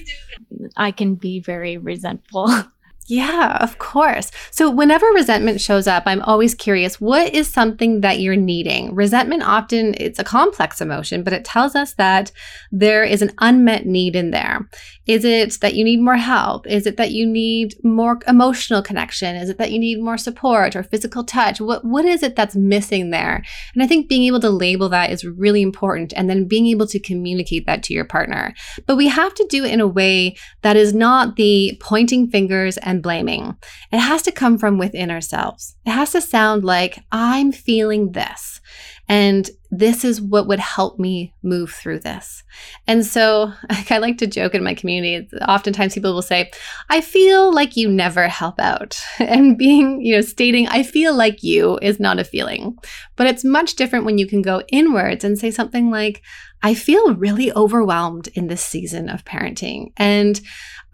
[0.77, 2.47] I can be very resentful.
[3.07, 4.31] Yeah, of course.
[4.49, 8.95] So, whenever resentment shows up, I'm always curious what is something that you're needing?
[8.95, 12.31] Resentment often it's a complex emotion, but it tells us that
[12.71, 14.67] there is an unmet need in there.
[15.05, 16.65] Is it that you need more help?
[16.65, 19.35] Is it that you need more emotional connection?
[19.35, 21.61] Is it that you need more support or physical touch?
[21.61, 23.43] What what is it that's missing there?
[23.75, 26.87] And I think being able to label that is really important and then being able
[26.87, 28.55] to communicate that to your partner.
[28.87, 32.77] But we have to do it in a way that is not the pointing fingers
[32.77, 33.55] and and blaming.
[33.91, 35.75] It has to come from within ourselves.
[35.85, 38.61] It has to sound like, I'm feeling this.
[39.07, 42.43] And this is what would help me move through this.
[42.87, 43.51] And so
[43.89, 45.27] I like to joke in my community.
[45.47, 46.49] Oftentimes people will say,
[46.89, 48.97] I feel like you never help out.
[49.19, 52.77] And being, you know, stating, I feel like you is not a feeling.
[53.15, 56.21] But it's much different when you can go inwards and say something like,
[56.63, 59.91] I feel really overwhelmed in this season of parenting.
[59.97, 60.39] And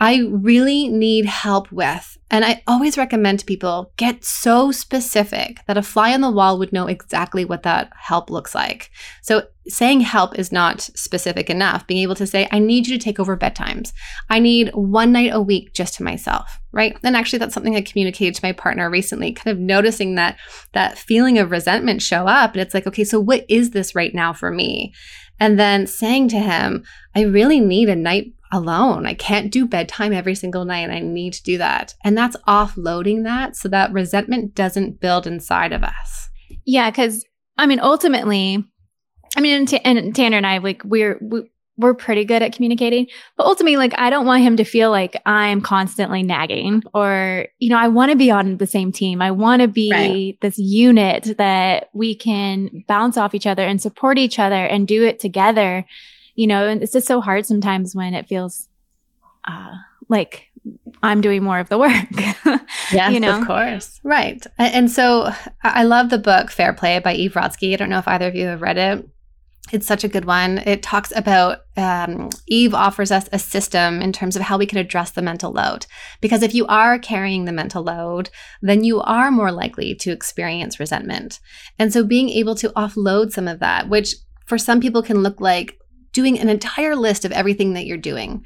[0.01, 2.17] I really need help with.
[2.31, 6.57] And I always recommend to people get so specific that a fly on the wall
[6.57, 8.89] would know exactly what that help looks like.
[9.21, 11.85] So saying help is not specific enough.
[11.85, 13.93] Being able to say, I need you to take over bedtimes.
[14.27, 16.97] I need one night a week just to myself, right?
[17.03, 20.39] And actually that's something I communicated to my partner recently, kind of noticing that
[20.71, 22.53] that feeling of resentment show up.
[22.53, 24.95] And it's like, okay, so what is this right now for me?
[25.39, 26.85] And then saying to him,
[27.15, 29.05] I really need a night alone.
[29.05, 31.95] I can't do bedtime every single night and I need to do that.
[32.03, 36.29] And that's offloading that so that resentment doesn't build inside of us.
[36.65, 37.25] Yeah, cuz
[37.57, 38.63] I mean ultimately
[39.37, 41.43] I mean and, T- and Tanner and I like we're we,
[41.77, 45.19] we're pretty good at communicating, but ultimately like I don't want him to feel like
[45.25, 49.21] I'm constantly nagging or you know, I want to be on the same team.
[49.21, 50.37] I want to be right.
[50.41, 55.03] this unit that we can bounce off each other and support each other and do
[55.03, 55.85] it together
[56.41, 58.67] you know, and it's just so hard sometimes when it feels
[59.47, 59.75] uh,
[60.09, 60.49] like
[61.03, 61.91] I'm doing more of the work.
[62.91, 63.39] yes, you know?
[63.39, 63.99] of course.
[64.03, 64.43] Right.
[64.57, 65.29] And so
[65.61, 67.73] I love the book Fair Play by Eve Rodsky.
[67.73, 69.07] I don't know if either of you have read it.
[69.71, 70.57] It's such a good one.
[70.57, 74.79] It talks about um, Eve offers us a system in terms of how we can
[74.79, 75.85] address the mental load.
[76.21, 78.31] Because if you are carrying the mental load,
[78.63, 81.39] then you are more likely to experience resentment.
[81.77, 84.15] And so being able to offload some of that, which
[84.47, 85.77] for some people can look like
[86.13, 88.45] doing an entire list of everything that you're doing.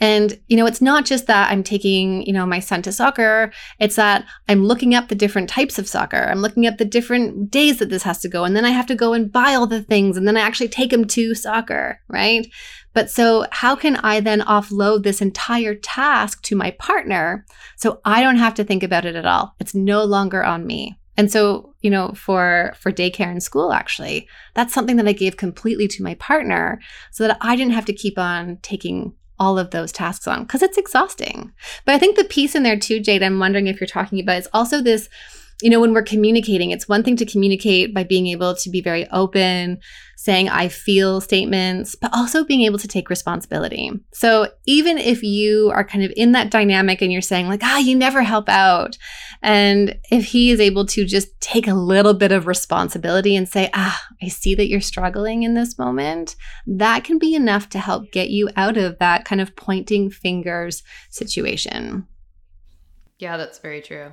[0.00, 3.52] And, you know, it's not just that I'm taking, you know, my son to soccer.
[3.78, 6.24] It's that I'm looking up the different types of soccer.
[6.24, 8.42] I'm looking up the different days that this has to go.
[8.42, 10.16] And then I have to go and buy all the things.
[10.16, 12.48] And then I actually take him to soccer, right?
[12.94, 17.46] But so how can I then offload this entire task to my partner
[17.76, 19.54] so I don't have to think about it at all?
[19.60, 20.98] It's no longer on me.
[21.16, 25.36] And so, you know, for for daycare and school actually, that's something that I gave
[25.36, 29.70] completely to my partner so that I didn't have to keep on taking all of
[29.70, 31.52] those tasks on because it's exhausting.
[31.84, 34.38] But I think the piece in there too, Jade, I'm wondering if you're talking about
[34.38, 35.08] is also this
[35.62, 38.80] you know, when we're communicating, it's one thing to communicate by being able to be
[38.80, 39.78] very open,
[40.22, 43.90] saying I feel statements, but also being able to take responsibility.
[44.12, 47.78] So even if you are kind of in that dynamic and you're saying, like, ah,
[47.78, 48.96] you never help out,
[49.42, 53.68] and if he is able to just take a little bit of responsibility and say,
[53.74, 56.36] ah, I see that you're struggling in this moment,
[56.68, 60.84] that can be enough to help get you out of that kind of pointing fingers
[61.10, 62.06] situation.
[63.18, 64.12] Yeah, that's very true.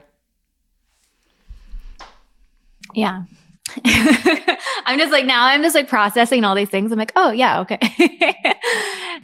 [2.95, 3.25] Yeah.
[4.85, 6.91] I'm just like now I'm just like processing all these things.
[6.91, 7.77] I'm like, oh yeah, okay.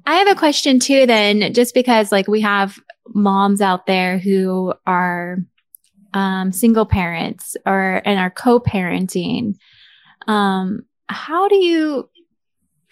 [0.06, 2.80] I have a question too then, just because like we have
[3.14, 5.38] moms out there who are
[6.14, 9.56] um, single parents or and are co-parenting.
[10.28, 12.10] Um, how do you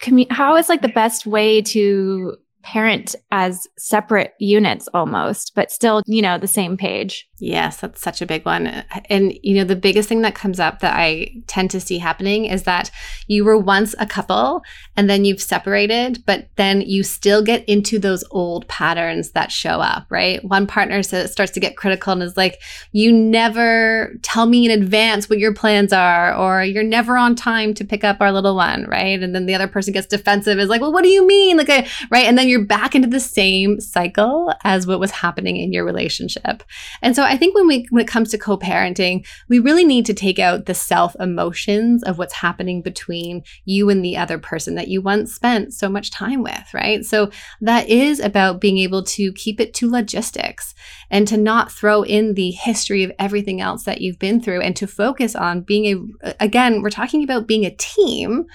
[0.00, 6.02] commu- how is like the best way to parent as separate units almost, but still,
[6.06, 7.28] you know, the same page.
[7.38, 8.84] Yes, that's such a big one.
[9.10, 12.46] And, you know, the biggest thing that comes up that I tend to see happening
[12.46, 12.90] is that
[13.26, 14.62] you were once a couple
[14.96, 19.80] and then you've separated, but then you still get into those old patterns that show
[19.80, 20.42] up, right?
[20.44, 24.70] One partner says, starts to get critical and is like, you never tell me in
[24.70, 28.56] advance what your plans are, or you're never on time to pick up our little
[28.56, 29.22] one, right?
[29.22, 31.58] And then the other person gets defensive, is like, well, what do you mean?
[31.58, 32.26] Like, I, right?
[32.26, 36.62] And then you're back into the same cycle as what was happening in your relationship.
[37.00, 40.14] And so I think when we when it comes to co-parenting, we really need to
[40.14, 44.88] take out the self emotions of what's happening between you and the other person that
[44.88, 47.04] you once spent so much time with, right?
[47.04, 50.74] So that is about being able to keep it to logistics
[51.10, 54.76] and to not throw in the history of everything else that you've been through and
[54.76, 58.46] to focus on being a again, we're talking about being a team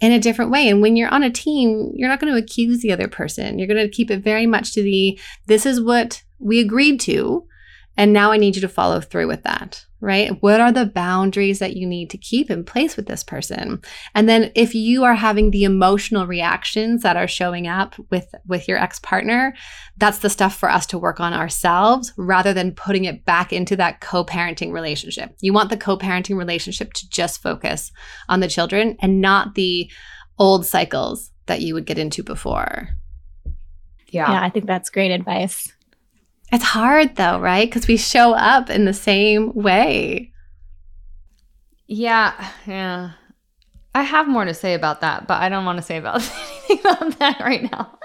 [0.00, 0.68] in a different way.
[0.68, 3.58] And when you're on a team, you're not going to accuse the other person.
[3.58, 7.46] You're going to keep it very much to the this is what we agreed to.
[7.96, 10.30] And now I need you to follow through with that, right?
[10.42, 13.80] What are the boundaries that you need to keep in place with this person?
[14.14, 18.68] And then if you are having the emotional reactions that are showing up with with
[18.68, 19.54] your ex-partner,
[19.96, 23.76] that's the stuff for us to work on ourselves rather than putting it back into
[23.76, 25.34] that co-parenting relationship.
[25.40, 27.92] You want the co-parenting relationship to just focus
[28.28, 29.90] on the children and not the
[30.38, 32.90] old cycles that you would get into before.
[34.08, 34.30] Yeah.
[34.30, 35.72] Yeah, I think that's great advice.
[36.52, 37.68] It's hard though, right?
[37.68, 40.32] Because we show up in the same way.
[41.86, 43.12] Yeah, yeah.
[43.94, 46.16] I have more to say about that, but I don't want to say about
[46.68, 47.98] anything about that right now.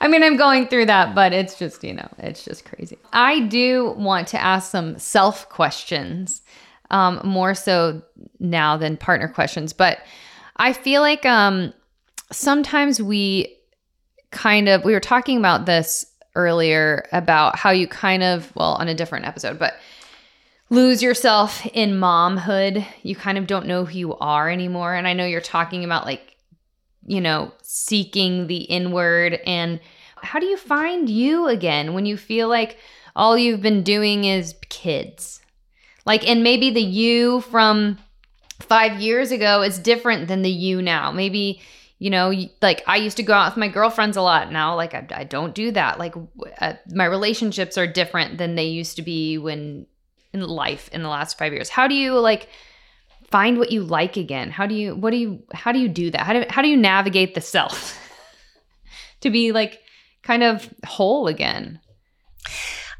[0.00, 2.98] I mean, I'm going through that, but it's just, you know, it's just crazy.
[3.14, 6.42] I do want to ask some self questions,
[6.90, 8.02] um, more so
[8.38, 10.00] now than partner questions, but
[10.56, 11.72] I feel like um,
[12.30, 13.56] sometimes we
[14.30, 18.88] kind of, we were talking about this earlier about how you kind of, well, on
[18.88, 19.74] a different episode, but
[20.70, 22.84] lose yourself in momhood.
[23.02, 24.94] You kind of don't know who you are anymore.
[24.94, 26.36] And I know you're talking about like,
[27.06, 29.80] you know, seeking the inward and
[30.22, 32.78] how do you find you again when you feel like
[33.16, 35.40] all you've been doing is kids?
[36.06, 37.98] Like, and maybe the you from
[38.60, 41.10] five years ago is different than the you now.
[41.10, 41.60] Maybe
[42.00, 44.94] you know like i used to go out with my girlfriends a lot now like
[44.94, 46.14] i, I don't do that like
[46.60, 49.86] uh, my relationships are different than they used to be when
[50.32, 51.68] in life in the last five years.
[51.68, 52.48] How do you like
[53.30, 54.50] find what you like again?
[54.50, 56.20] How do you what do you how do you do that?
[56.20, 57.98] How do, how do you navigate the self
[59.20, 59.80] to be like
[60.22, 61.80] kind of whole again?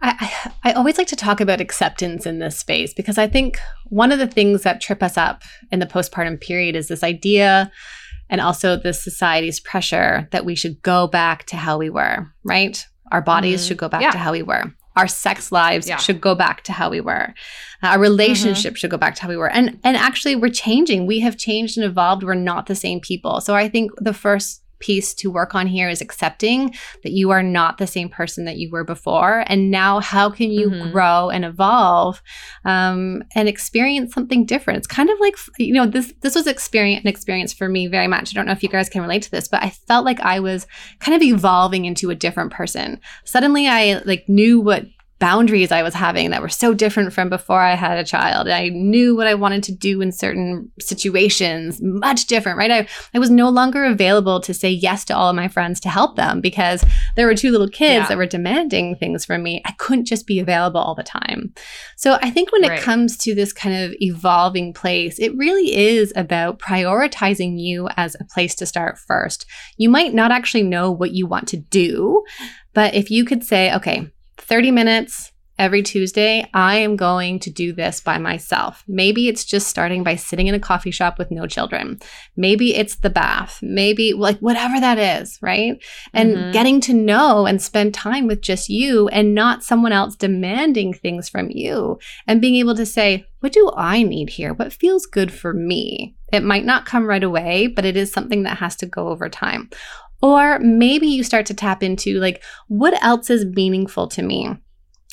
[0.03, 3.59] I, I always like to talk about acceptance in this space because I think
[3.91, 7.71] one of the things that trip us up in the postpartum period is this idea
[8.31, 12.87] and also the society's pressure that we should go back to how we were, right?
[13.13, 13.69] Our bodies mm-hmm.
[13.69, 14.13] should go back yeah.
[14.13, 14.73] to how we were.
[14.97, 15.97] Our sex lives yeah.
[15.97, 17.35] should go back to how we were.
[17.83, 18.77] Uh, our relationship mm-hmm.
[18.77, 19.51] should go back to how we were.
[19.51, 21.07] And and actually we're changing.
[21.07, 22.23] We have changed and evolved.
[22.23, 23.41] We're not the same people.
[23.41, 27.43] So I think the first piece to work on here is accepting that you are
[27.43, 29.45] not the same person that you were before.
[29.47, 30.91] And now, how can you mm-hmm.
[30.91, 32.23] grow and evolve
[32.65, 34.79] um, and experience something different?
[34.79, 38.09] It's kind of like you know this this was experience an experience for me very
[38.09, 38.31] much.
[38.31, 40.41] I don't know if you guys can relate to this, but I felt like I
[40.41, 40.67] was
[40.99, 43.01] kind of evolving into a different person.
[43.25, 44.87] Suddenly, I like knew what
[45.21, 48.49] boundaries I was having that were so different from before I had a child.
[48.49, 52.71] I knew what I wanted to do in certain situations, much different, right?
[52.71, 55.91] I, I was no longer available to say yes to all of my friends to
[55.91, 56.83] help them because
[57.17, 58.09] there were two little kids yeah.
[58.09, 59.61] that were demanding things from me.
[59.67, 61.53] I couldn't just be available all the time.
[61.97, 62.79] So I think when right.
[62.79, 68.17] it comes to this kind of evolving place, it really is about prioritizing you as
[68.19, 69.45] a place to start first.
[69.77, 72.25] You might not actually know what you want to do,
[72.73, 77.75] but if you could say, okay, 30 minutes every Tuesday, I am going to do
[77.75, 78.83] this by myself.
[78.89, 82.01] Maybe it's just starting by sitting in a coffee shop with no children.
[82.35, 83.59] Maybe it's the bath.
[83.61, 85.75] Maybe like whatever that is, right?
[86.15, 86.53] And Mhm.
[86.53, 91.29] getting to know and spend time with just you and not someone else demanding things
[91.29, 94.55] from you and being able to say, what do I need here?
[94.55, 96.17] What feels good for me?
[96.33, 99.29] It might not come right away, but it is something that has to go over
[99.29, 99.69] time.
[100.23, 104.51] Or maybe you start to tap into like, what else is meaningful to me?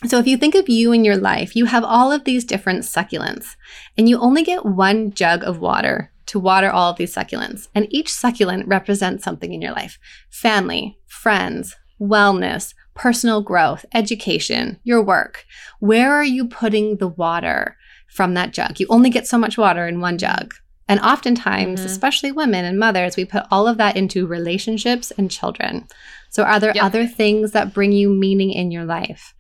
[0.06, 2.84] So, if you think of you in your life, you have all of these different
[2.84, 3.56] succulents,
[3.98, 7.68] and you only get one jug of water to water all of these succulents.
[7.74, 9.98] And each succulent represents something in your life
[10.30, 15.46] family, friends, wellness, personal growth, education, your work.
[15.80, 17.76] Where are you putting the water
[18.08, 18.80] from that jug?
[18.80, 20.54] You only get so much water in one jug.
[20.90, 21.86] And oftentimes, Mhm.
[21.86, 25.88] especially women and mothers, we put all of that into relationships and children.
[26.30, 26.84] So, are there Yep.
[26.84, 29.34] other things that bring you meaning in your life?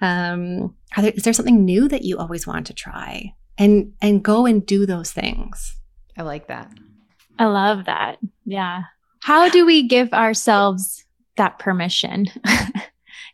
[0.00, 3.34] Um, are there, is there something new that you always want to try?
[3.58, 5.76] And and go and do those things.
[6.18, 6.70] I like that.
[7.38, 8.18] I love that.
[8.44, 8.84] Yeah.
[9.22, 11.04] How do we give ourselves
[11.36, 12.26] that permission?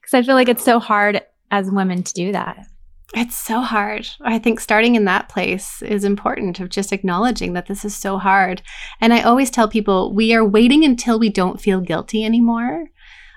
[0.01, 2.67] Because I feel like it's so hard as women to do that.
[3.13, 4.09] It's so hard.
[4.21, 8.19] I think starting in that place is important of just acknowledging that this is so
[8.19, 8.63] hard.
[9.01, 12.87] And I always tell people we are waiting until we don't feel guilty anymore,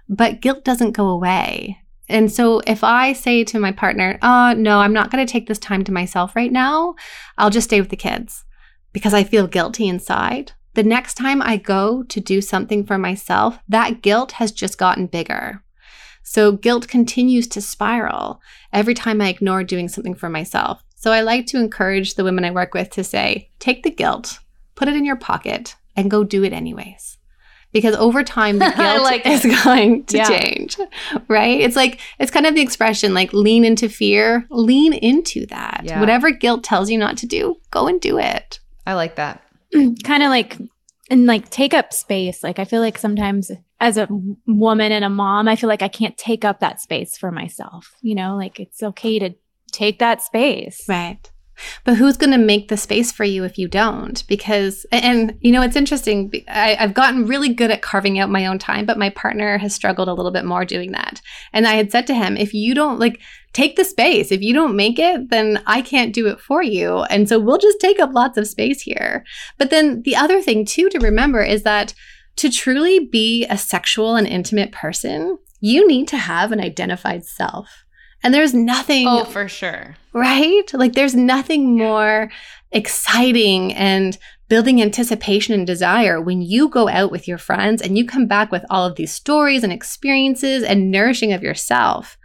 [0.08, 1.80] but guilt doesn't go away.
[2.08, 5.48] And so if I say to my partner, oh, no, I'm not going to take
[5.48, 6.94] this time to myself right now,
[7.38, 8.46] I'll just stay with the kids
[8.92, 10.52] because I feel guilty inside.
[10.76, 15.08] The next time I go to do something for myself, that guilt has just gotten
[15.08, 15.62] bigger.
[16.24, 20.84] So guilt continues to spiral every time I ignore doing something for myself.
[20.96, 24.40] So I like to encourage the women I work with to say, take the guilt,
[24.76, 27.18] put it in your pocket, and go do it anyways.
[27.74, 29.64] Because over time, the guilt like is it.
[29.64, 30.30] going to Yeah.
[30.30, 30.78] change,
[31.28, 31.60] right?
[31.60, 35.82] It's like, it's kind of the expression like lean into fear, lean into that.
[35.84, 36.00] Yeah.
[36.00, 38.60] Whatever guilt tells you not to do, go and do it.
[38.88, 39.42] I like that.
[40.04, 40.58] kind of like
[41.10, 43.52] and like take up space like i feel like sometimes
[43.84, 44.60] as a mm-hmm.
[44.60, 47.96] woman and a mom i feel like i can't take up that space for myself
[48.02, 49.30] you know like it's okay to
[49.72, 51.30] take that space Right.
[51.84, 54.26] But who's going to make the space for you if you don't?
[54.28, 56.32] Because, and you know, it's interesting.
[56.48, 59.74] I, I've gotten really good at carving out my own time, but my partner has
[59.76, 61.22] struggled a little bit more doing that.
[61.52, 63.22] And I had said to him, if you don't like
[63.54, 67.04] take the space, if you don't make it, then I can't do it for you.
[67.04, 69.24] And so we'll just take up lots of space here.
[69.58, 71.93] But then the other thing, too, to remember is that
[72.38, 77.86] to truly be a sexual and intimate person, you need to have an identified self.
[78.24, 79.96] And there's nothing Oh, for sure.
[80.13, 80.63] right?
[80.74, 82.32] Like there's nothing more
[82.72, 84.17] exciting and
[84.50, 88.52] building anticipation and desire when you go out with your friends and you come back
[88.52, 92.17] with all of these stories and experiences and nourishing of yourself.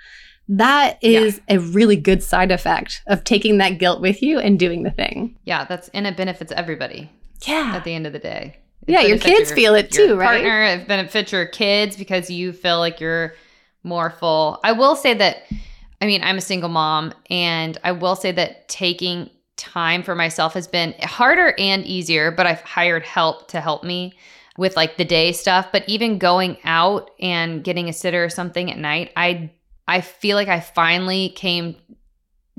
[0.48, 4.82] That is a really good side effect of taking that guilt with you and doing
[4.82, 5.36] the thing.
[5.44, 7.10] Yeah, that's and it benefits everybody
[7.46, 7.72] Yeah.
[7.76, 8.56] at the end of the day.
[8.88, 10.42] Yeah, your kids feel it your too, right?
[10.42, 13.34] Partner, it benefits your kids because you feel like you're
[13.82, 14.58] more full.
[14.64, 15.42] I will say that,
[16.00, 20.54] I mean, I'm a single mom, and I will say that taking time for myself
[20.54, 22.30] has been harder and easier.
[22.30, 24.14] But I've hired help to help me
[24.56, 25.68] with like the day stuff.
[25.70, 29.50] But even going out and getting a sitter or something at night, I
[29.86, 31.76] I feel like I finally came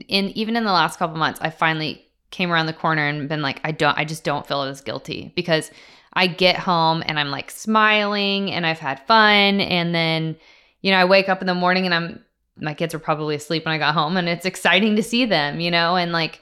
[0.07, 3.41] in even in the last couple months, I finally came around the corner and been
[3.41, 5.71] like, I don't I just don't feel as guilty because
[6.13, 10.37] I get home and I'm like smiling and I've had fun and then
[10.81, 12.23] you know, I wake up in the morning and I'm
[12.61, 15.59] my kids are probably asleep when I got home and it's exciting to see them,
[15.59, 16.41] you know, and like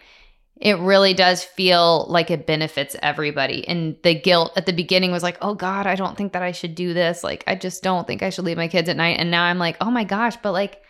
[0.59, 3.67] it really does feel like it benefits everybody.
[3.67, 6.51] And the guilt at the beginning was like, oh God, I don't think that I
[6.51, 7.23] should do this.
[7.23, 9.19] Like, I just don't think I should leave my kids at night.
[9.19, 10.81] And now I'm like, oh my gosh, but like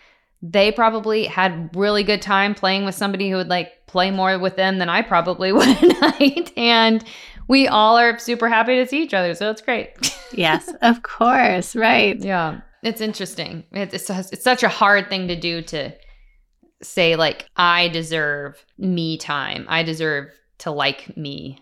[0.42, 4.56] they probably had really good time playing with somebody who would like play more with
[4.56, 6.54] them than I probably would at night.
[6.56, 7.04] And
[7.47, 9.33] we all are super happy to see each other.
[9.33, 9.93] So it's great.
[10.33, 11.75] yes, of course.
[11.75, 12.19] Right.
[12.19, 13.63] Yeah, it's interesting.
[13.71, 15.93] It's, it's it's such a hard thing to do to
[16.81, 19.65] say like I deserve me time.
[19.67, 21.60] I deserve to like me.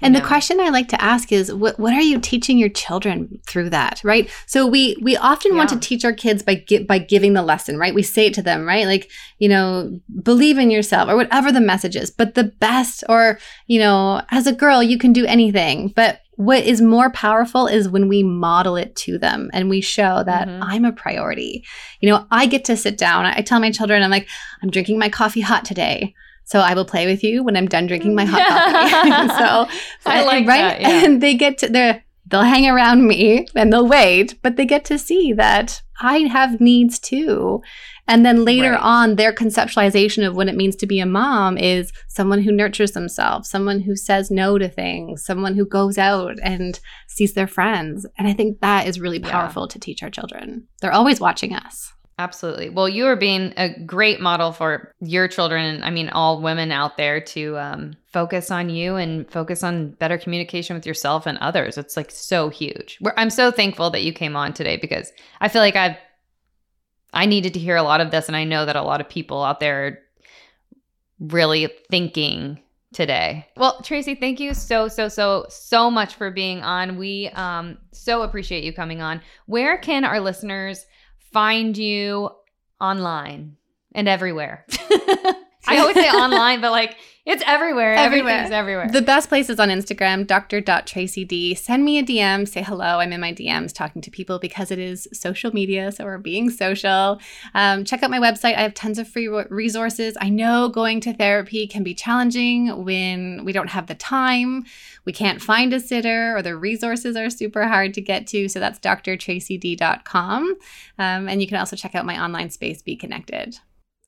[0.00, 2.68] And you the question I like to ask is what what are you teaching your
[2.68, 4.30] children through that, right?
[4.46, 7.78] So we we often want to teach our kids by gi- by giving the lesson,
[7.78, 7.94] right?
[7.94, 8.86] We say it to them, right?
[8.86, 12.10] Like, you know, believe in yourself or whatever the message is.
[12.10, 15.92] But the best or, you know, as a girl you can do anything.
[15.94, 20.22] But what is more powerful is when we model it to them and we show
[20.24, 20.58] that Mhm.
[20.60, 21.64] I'm a priority.
[22.00, 23.24] You know, I get to sit down.
[23.24, 24.28] I tell my children, I'm like,
[24.62, 26.14] I'm drinking my coffee hot today.
[26.46, 29.28] So I will play with you when I'm done drinking my hot coffee.
[30.04, 30.58] so I like right?
[30.58, 31.04] that, yeah.
[31.04, 34.84] And they get to they they'll hang around me and they'll wait, but they get
[34.86, 37.62] to see that I have needs too.
[38.08, 38.80] And then later Right.
[38.80, 42.92] on, their conceptualization of what it means to be a mom is someone who nurtures
[42.92, 46.78] themselves, someone who says no to things, someone who goes out and
[47.08, 48.06] sees their friends.
[48.18, 49.30] And I think that is really Yeah.
[49.30, 50.68] powerful to teach our children.
[50.80, 51.92] They're always watching us.
[52.18, 52.70] Absolutely.
[52.70, 56.96] Well, you are being a great model for your children, I mean, all women out
[56.96, 61.76] there to um, focus on you and focus on better communication with yourself and others.
[61.76, 62.98] It's like so huge.
[63.18, 65.12] I'm so thankful that you came on today because
[65.42, 65.96] I feel like I've
[67.12, 69.08] I needed to hear a lot of this, and I know that a lot of
[69.08, 69.98] people out there are
[71.20, 72.60] really thinking
[72.92, 73.46] today.
[73.56, 76.96] Well, Tracy, thank you so so so so much for being on.
[76.96, 79.20] We um so appreciate you coming on.
[79.46, 80.86] Where can our listeners
[81.36, 82.30] find you
[82.80, 83.58] online
[83.94, 84.64] and everywhere?
[85.66, 86.96] I always say online, but like
[87.26, 87.94] it's everywhere.
[87.94, 88.34] Everywhere.
[88.34, 88.88] Everything's everywhere.
[88.88, 91.58] The best place is on Instagram, dr.tracyd.
[91.58, 93.00] Send me a DM, say hello.
[93.00, 96.50] I'm in my DMs talking to people because it is social media, so we're being
[96.50, 97.20] social.
[97.52, 98.54] Um, check out my website.
[98.54, 100.16] I have tons of free resources.
[100.20, 104.64] I know going to therapy can be challenging when we don't have the time,
[105.04, 108.48] we can't find a sitter, or the resources are super hard to get to.
[108.48, 110.56] So that's drtracyd.com.
[110.98, 113.58] Um, and you can also check out my online space, Be Connected.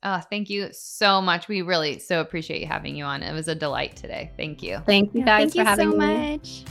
[0.03, 1.49] Oh, thank you so much.
[1.49, 3.23] We really so appreciate you having you on.
[3.23, 4.31] It was a delight today.
[4.37, 4.79] Thank you.
[4.87, 6.37] Thank you Yeah, guys thank for you having so me.
[6.37, 6.65] much.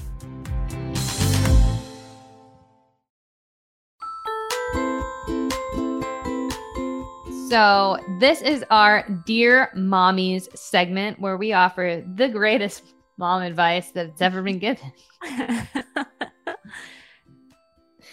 [7.49, 12.83] So, this is our Dear Mommies segment where we offer the greatest
[13.17, 14.91] mom advice that's ever been given.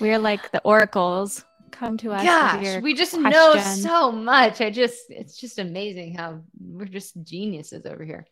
[0.01, 1.45] We're like the oracles.
[1.75, 2.23] Come to us.
[2.23, 4.61] Gosh, we just know so much.
[4.61, 8.27] I just, it's just amazing how we're just geniuses over here.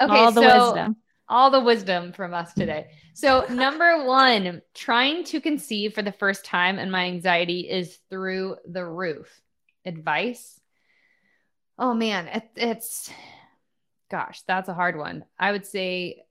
[0.00, 0.96] Okay, all the so wisdom.
[1.28, 2.86] all the wisdom from us today.
[3.14, 8.56] So, number one, trying to conceive for the first time and my anxiety is through
[8.68, 9.28] the roof.
[9.84, 10.60] Advice?
[11.78, 13.10] Oh man, it, it's
[14.10, 15.24] gosh, that's a hard one.
[15.38, 16.22] I would say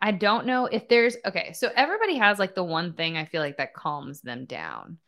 [0.00, 1.52] I don't know if there's okay.
[1.52, 4.98] So everybody has like the one thing I feel like that calms them down.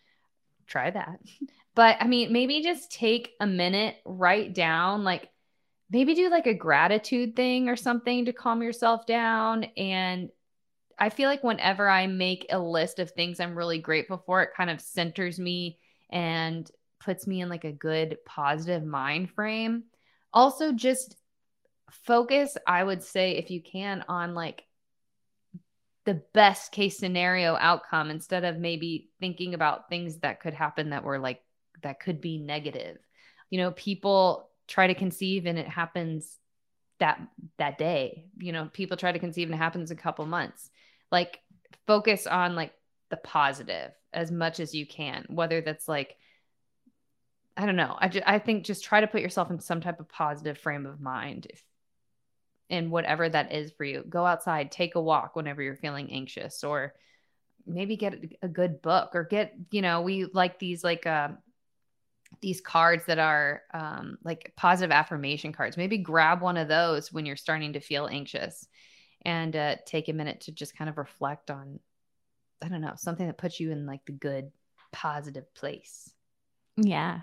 [0.68, 1.18] Try that.
[1.74, 5.28] But I mean, maybe just take a minute, write down like
[5.90, 9.64] maybe do like a gratitude thing or something to calm yourself down.
[9.76, 10.28] And
[10.98, 14.54] I feel like whenever I make a list of things I'm really grateful for, it
[14.56, 15.78] kind of centers me
[16.10, 19.84] and puts me in like a good positive mind frame.
[20.32, 21.16] Also, just
[21.90, 24.64] focus, I would say, if you can, on like
[26.09, 31.04] the best case scenario outcome instead of maybe thinking about things that could happen that
[31.04, 31.42] were like
[31.82, 32.96] that could be negative.
[33.50, 36.38] You know, people try to conceive and it happens
[36.98, 37.20] that
[37.59, 38.24] that day.
[38.38, 40.70] You know, people try to conceive and it happens a couple months.
[41.12, 41.40] Like
[41.86, 42.72] focus on like
[43.11, 46.16] the positive as much as you can, whether that's like
[47.54, 47.98] I don't know.
[47.98, 50.86] I just, I think just try to put yourself in some type of positive frame
[50.86, 51.62] of mind if
[52.70, 54.04] and whatever that is for you.
[54.08, 56.94] Go outside, take a walk whenever you're feeling anxious or
[57.66, 61.28] maybe get a good book or get, you know, we like these like uh
[62.40, 65.76] these cards that are um like positive affirmation cards.
[65.76, 68.66] Maybe grab one of those when you're starting to feel anxious
[69.22, 71.80] and uh take a minute to just kind of reflect on
[72.62, 74.50] I don't know, something that puts you in like the good
[74.92, 76.10] positive place.
[76.76, 77.20] Yeah.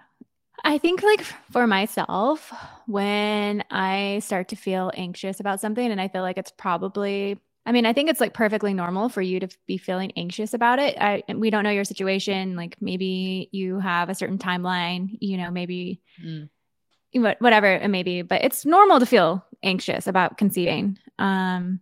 [0.64, 2.52] I think like for myself,
[2.88, 7.72] when I start to feel anxious about something and I feel like it's probably I
[7.72, 10.96] mean, I think it's like perfectly normal for you to be feeling anxious about it.
[11.00, 15.52] I we don't know your situation, like maybe you have a certain timeline, you know,
[15.52, 16.50] maybe Mm.
[17.40, 20.98] whatever it may be, but it's normal to feel anxious about conceiving.
[21.20, 21.80] Um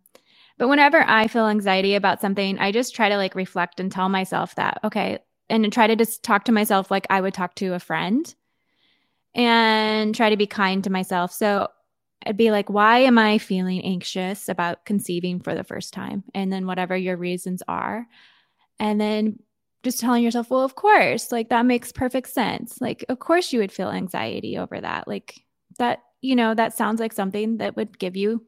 [0.57, 4.07] but whenever I feel anxiety about something, I just try to like reflect and tell
[4.09, 5.19] myself that, okay,
[5.49, 8.33] and try to just talk to myself like I would talk to a friend
[9.35, 11.31] and try to be kind to myself.
[11.31, 11.67] So
[12.25, 16.23] I'd be like, why am I feeling anxious about conceiving for the first time?
[16.33, 18.07] And then whatever your reasons are.
[18.79, 19.39] And then
[19.83, 22.79] just telling yourself, well, of course, like that makes perfect sense.
[22.79, 25.07] Like, of course you would feel anxiety over that.
[25.07, 25.43] Like
[25.79, 28.45] that, you know, that sounds like something that would give you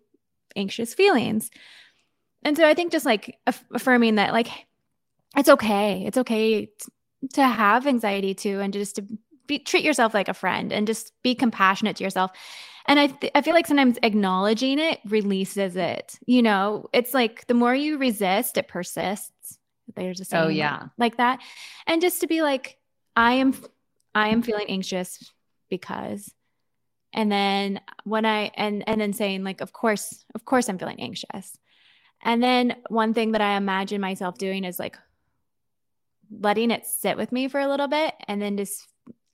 [0.55, 1.51] anxious feelings.
[2.43, 4.47] And so I think just like aff- affirming that, like,
[5.35, 6.05] it's okay.
[6.05, 6.71] It's okay t-
[7.33, 9.05] to have anxiety too, and just to
[9.47, 12.31] be, treat yourself like a friend and just be compassionate to yourself.
[12.87, 16.19] And I, th- I feel like sometimes acknowledging it releases it.
[16.27, 19.57] You know, it's like the more you resist, it persists.
[19.95, 20.87] There's a saying Oh, yeah.
[20.97, 21.39] like that.
[21.87, 22.77] And just to be like,
[23.15, 23.55] I am,
[24.13, 25.31] I am feeling anxious
[25.69, 26.31] because,
[27.13, 30.99] and then when I and and then saying like, of course, of course, I'm feeling
[30.99, 31.57] anxious.
[32.21, 34.97] And then one thing that I imagine myself doing is like
[36.29, 38.85] letting it sit with me for a little bit and then just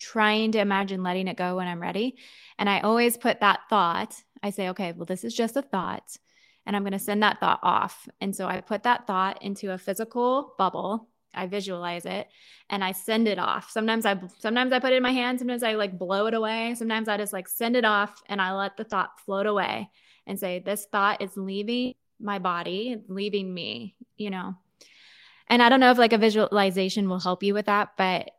[0.02, 2.16] trying to imagine letting it go when I'm ready.
[2.58, 6.18] And I always put that thought, I say, okay, well, this is just a thought.
[6.66, 8.10] And I'm going to send that thought off.
[8.20, 11.08] And so I put that thought into a physical bubble.
[11.34, 12.28] I visualize it
[12.70, 13.70] and I send it off.
[13.72, 16.76] Sometimes I sometimes I put it in my hand, sometimes I like blow it away.
[16.76, 19.90] Sometimes I just like send it off and I let the thought float away
[20.28, 24.56] and say this thought is leaving my body, leaving me, you know.
[25.48, 28.32] And I don't know if like a visualization will help you with that, but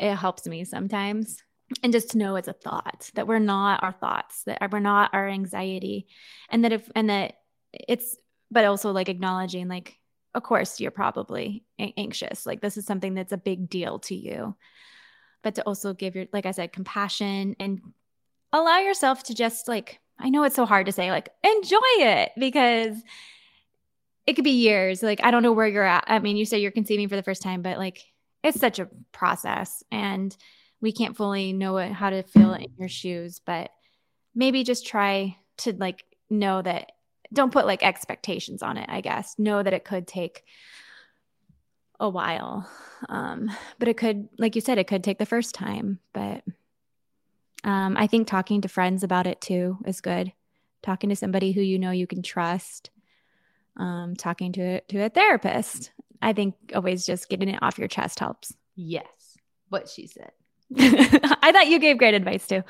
[0.00, 1.42] it helps me sometimes.
[1.84, 5.10] And just to know it's a thought that we're not our thoughts, that we're not
[5.12, 6.08] our anxiety,
[6.48, 7.34] and that if, and that
[7.72, 8.16] it's,
[8.50, 9.96] but also like acknowledging, like,
[10.34, 12.46] of course, you're probably anxious.
[12.46, 14.56] Like, this is something that's a big deal to you.
[15.42, 17.80] But to also give your, like I said, compassion and
[18.52, 22.32] allow yourself to just like, I know it's so hard to say, like, enjoy it
[22.38, 22.96] because
[24.26, 25.02] it could be years.
[25.02, 26.04] Like, I don't know where you're at.
[26.08, 28.04] I mean, you say you're conceiving for the first time, but like,
[28.42, 30.36] it's such a process and
[30.80, 33.70] we can't fully know how to feel in your shoes, but
[34.34, 36.92] maybe just try to like know that
[37.32, 39.38] don't put like expectations on it, I guess.
[39.38, 40.42] Know that it could take
[42.00, 42.68] a while.
[43.08, 46.00] Um, but it could, like you said, it could take the first time.
[46.14, 46.42] But
[47.62, 50.32] um, I think talking to friends about it too is good.
[50.82, 52.90] Talking to somebody who you know you can trust
[53.76, 55.92] um, talking to to a therapist.
[56.22, 58.54] I think always just getting it off your chest helps.
[58.76, 59.36] Yes,
[59.68, 60.32] what she said.
[60.78, 62.62] I thought you gave great advice too.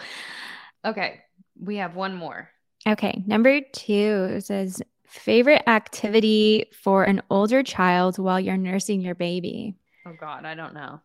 [0.85, 1.21] Okay,
[1.61, 2.49] we have one more.
[2.87, 9.75] Okay, number two says favorite activity for an older child while you're nursing your baby.
[10.07, 11.01] Oh God, I don't know.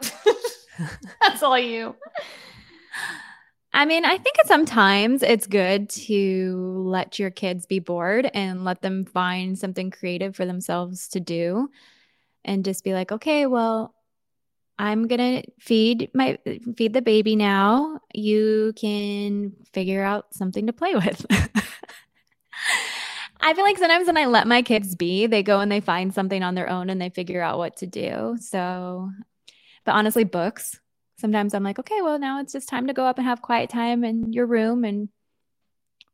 [1.20, 1.96] That's all you.
[3.72, 8.80] I mean, I think sometimes it's good to let your kids be bored and let
[8.82, 11.68] them find something creative for themselves to do
[12.44, 13.94] and just be like, okay, well,
[14.78, 16.38] I'm going to feed my
[16.76, 18.00] feed the baby now.
[18.14, 21.26] You can figure out something to play with.
[23.40, 26.14] I feel like sometimes when I let my kids be, they go and they find
[26.14, 28.36] something on their own and they figure out what to do.
[28.40, 29.10] So,
[29.84, 30.78] but honestly, books
[31.18, 33.70] sometimes I'm like, okay, well, now it's just time to go up and have quiet
[33.70, 35.08] time in your room and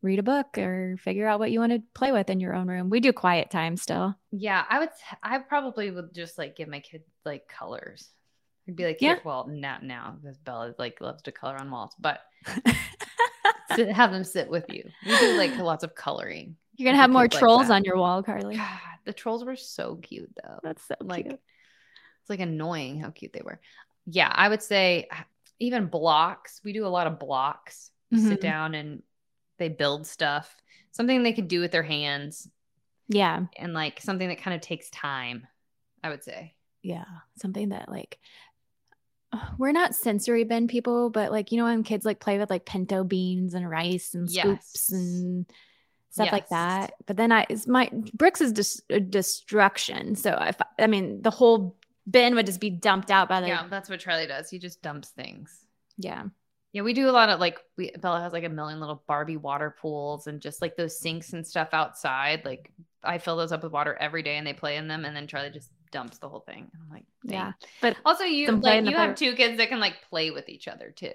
[0.03, 2.69] read a book or figure out what you want to play with in your own
[2.69, 2.91] room.
[2.91, 4.15] We do quiet time still.
[4.33, 4.91] Yeah, I would.
[5.23, 8.11] I probably would just like give my kid like colors.
[8.69, 9.17] I'd be like, yeah.
[9.25, 12.21] Well, not now because Bella like loves to color on walls, but
[13.77, 14.89] sit, have them sit with you.
[15.07, 16.57] We do like lots of coloring.
[16.77, 18.57] You're gonna have more trolls like on your wall, Carly.
[18.57, 20.59] God, the trolls were so cute though.
[20.63, 21.27] That's so like.
[21.27, 21.41] Cute.
[22.21, 23.61] It's like annoying how cute they were
[24.07, 25.23] yeah, I would say uh,
[25.59, 26.61] even blocks.
[26.65, 27.91] We do a lot of blocks.
[28.13, 28.29] Mm-hmm.
[28.29, 29.03] Sit down and
[29.59, 30.55] they build stuff.
[30.93, 32.49] Something they could do with their hands.
[33.09, 33.45] Yeah.
[33.57, 35.47] And like something that kind of takes time,
[36.03, 36.55] I would say.
[36.83, 37.05] Yeah.
[37.37, 38.19] Something that like
[39.59, 42.65] we're not sensory bin people, but like you know when kids like play with like
[42.65, 44.93] pinto beans and rice and scoops yes.
[44.93, 45.47] and
[46.11, 46.33] stuff yes.
[46.33, 46.93] like that.
[47.07, 50.15] But then I my bricks is just dis- destruction.
[50.17, 51.77] So if I mean the whole
[52.09, 54.51] bin would just be dumped out by the yeah that's what charlie does.
[54.51, 55.67] He just dumps things.
[55.97, 56.25] Yeah.
[56.73, 59.37] Yeah we do a lot of like we bella has like a million little barbie
[59.37, 62.45] water pools and just like those sinks and stuff outside.
[62.45, 65.15] Like i fill those up with water every day and they play in them and
[65.15, 66.71] then charlie just dumps the whole thing.
[66.75, 67.35] I'm like Dang.
[67.35, 70.69] yeah but also you like you have two kids that can like play with each
[70.69, 71.13] other too.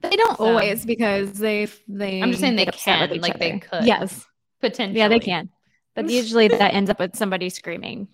[0.00, 3.38] They don't so, always because they they i'm just saying they can like other.
[3.38, 3.84] they could.
[3.84, 4.24] Yes.
[4.60, 5.50] Potentially yeah they can.
[5.94, 8.08] But usually that ends up with somebody screaming.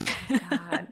[0.28, 0.88] God.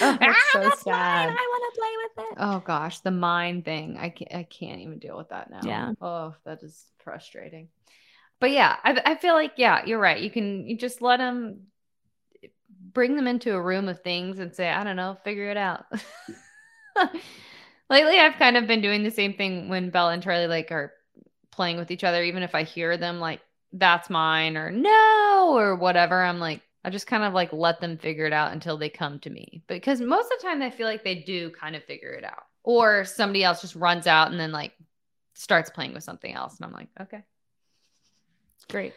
[0.00, 1.28] Oh, that's so sad.
[1.28, 1.36] Mine.
[1.38, 2.36] I want to play with it.
[2.38, 3.96] Oh gosh, the mind thing.
[3.98, 5.60] I can't, I can't even deal with that now.
[5.64, 5.92] Yeah.
[6.00, 7.68] Oh, that is frustrating.
[8.40, 10.20] But yeah, I, I feel like yeah, you're right.
[10.20, 11.66] You can you just let them
[12.92, 15.84] bring them into a room of things and say, I don't know, figure it out.
[17.90, 20.92] Lately, I've kind of been doing the same thing when Bella and Charlie like are
[21.50, 22.22] playing with each other.
[22.22, 23.40] Even if I hear them like
[23.72, 27.98] that's mine or no or whatever, I'm like I just kind of like let them
[27.98, 29.62] figure it out until they come to me.
[29.66, 32.44] Because most of the time I feel like they do kind of figure it out.
[32.62, 34.72] Or somebody else just runs out and then like
[35.34, 36.56] starts playing with something else.
[36.56, 37.22] And I'm like, okay.
[38.70, 38.94] Great.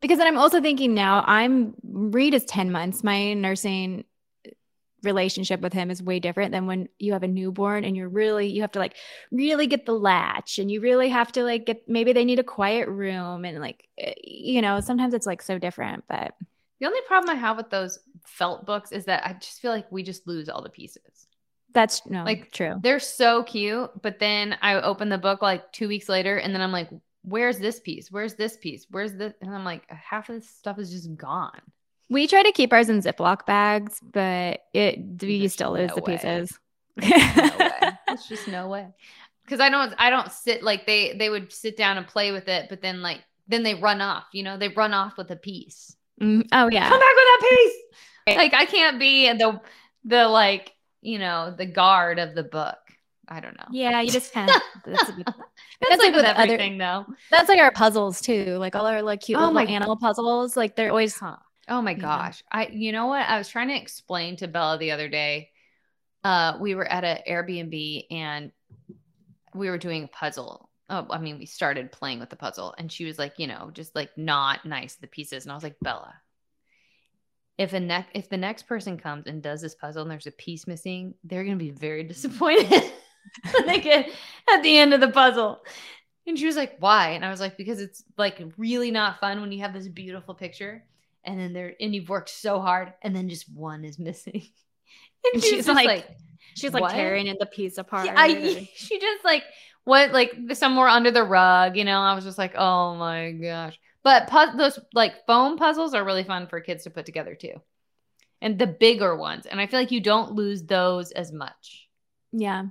[0.00, 3.02] Because then I'm also thinking now, I'm Reed is 10 months.
[3.02, 4.04] My nursing
[5.02, 8.48] relationship with him is way different than when you have a newborn and you're really
[8.48, 8.96] you have to like
[9.30, 12.44] really get the latch and you really have to like get maybe they need a
[12.44, 16.34] quiet room and like eh, you know sometimes it's like so different but
[16.80, 19.90] the only problem I have with those felt books is that I just feel like
[19.90, 21.26] we just lose all the pieces.
[21.72, 22.76] That's no like true.
[22.80, 26.62] They're so cute, but then I open the book like two weeks later, and then
[26.62, 26.88] I'm like,
[27.22, 28.10] "Where's this piece?
[28.10, 28.86] Where's this piece?
[28.90, 31.60] Where's this?" And I'm like, half of this stuff is just gone.
[32.08, 36.00] We try to keep ours in Ziploc bags, but it we still lose no the
[36.02, 36.16] way.
[36.16, 36.58] pieces.
[36.96, 37.70] no.
[38.08, 38.88] It's just no way.
[39.44, 42.48] Because I don't I don't sit like they they would sit down and play with
[42.48, 45.36] it, but then like then they run off, you know, they run off with a
[45.36, 45.94] piece.
[46.20, 46.88] Mm, oh yeah.
[46.88, 48.36] Come back with that piece.
[48.36, 49.60] Like I can't be the
[50.04, 52.78] the like, you know, the guard of the book.
[53.28, 53.66] I don't know.
[53.70, 55.36] Yeah, you just kind of that's, that's, that's
[55.90, 57.14] like, like with everything other, though.
[57.30, 58.56] That's like our puzzles too.
[58.58, 60.56] Like all our like cute oh little animal puzzles.
[60.56, 61.36] Like they're always huh.
[61.68, 62.42] Oh my gosh.
[62.50, 63.26] I you know what?
[63.28, 65.50] I was trying to explain to Bella the other day.
[66.24, 68.52] Uh we were at an Airbnb and
[69.54, 70.70] we were doing a puzzle.
[70.88, 73.70] Oh, I mean, we started playing with the puzzle and she was like, you know,
[73.72, 75.44] just like not nice the pieces.
[75.44, 76.14] And I was like, Bella,
[77.58, 80.32] if a neck if the next person comes and does this puzzle and there's a
[80.32, 82.92] piece missing, they're gonna be very disappointed
[83.52, 84.08] when they get
[84.52, 85.60] at the end of the puzzle.
[86.26, 87.10] And she was like, Why?
[87.10, 90.34] And I was like, Because it's like really not fun when you have this beautiful
[90.34, 90.84] picture
[91.24, 94.42] and then there and you've worked so hard and then just one is missing.
[95.34, 96.08] and she's, she's like, like,
[96.54, 96.92] she's like what?
[96.92, 98.06] tearing the piece apart.
[98.06, 99.42] Yeah, I, she just like
[99.86, 102.00] what like somewhere under the rug, you know.
[102.00, 103.78] I was just like, oh my gosh.
[104.02, 107.54] But pu- those like foam puzzles are really fun for kids to put together too,
[108.42, 109.46] and the bigger ones.
[109.46, 111.88] And I feel like you don't lose those as much.
[112.32, 112.64] Yeah,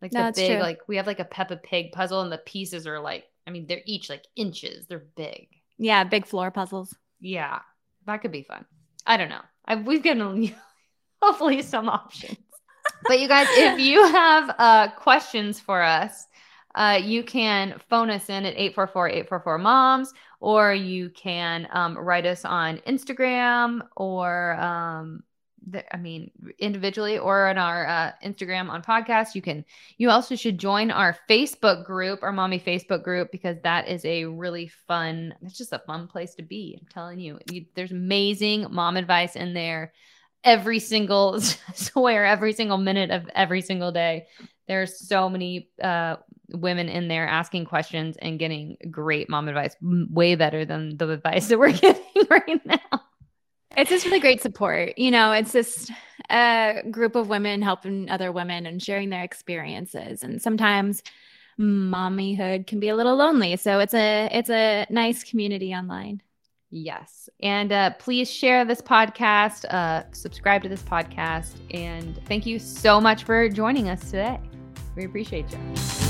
[0.00, 0.60] like no, the big true.
[0.60, 3.66] like we have like a Peppa Pig puzzle, and the pieces are like I mean
[3.66, 4.86] they're each like inches.
[4.86, 5.48] They're big.
[5.76, 6.96] Yeah, big floor puzzles.
[7.20, 7.60] Yeah,
[8.06, 8.64] that could be fun.
[9.06, 9.42] I don't know.
[9.66, 10.54] I, we've given
[11.22, 12.38] hopefully some options.
[13.06, 16.26] but you guys, if you have uh, questions for us,
[16.76, 22.78] uh, you can phone us in at 844-844-MOMS, or you can um, write us on
[22.86, 25.22] Instagram or um,
[25.66, 29.34] the, I mean, individually or on our uh, Instagram on podcast.
[29.34, 29.64] You can,
[29.96, 34.26] you also should join our Facebook group, our mommy Facebook group, because that is a
[34.26, 36.78] really fun, it's just a fun place to be.
[36.78, 39.94] I'm telling you, you there's amazing mom advice in there
[40.44, 41.40] every single,
[41.74, 44.26] swear, every single minute of every single day.
[44.68, 46.16] There's so many uh,
[46.52, 51.48] women in there asking questions and getting great mom advice, way better than the advice
[51.48, 53.02] that we're getting right now.
[53.76, 54.96] It's just really great support.
[54.96, 55.90] You know, it's just
[56.30, 60.22] a group of women helping other women and sharing their experiences.
[60.22, 61.02] And sometimes
[61.60, 63.56] mommyhood can be a little lonely.
[63.56, 66.22] So it's a it's a nice community online.
[66.70, 67.28] Yes.
[67.40, 73.00] And uh, please share this podcast, uh, subscribe to this podcast, and thank you so
[73.00, 74.40] much for joining us today.
[74.96, 76.05] We appreciate you.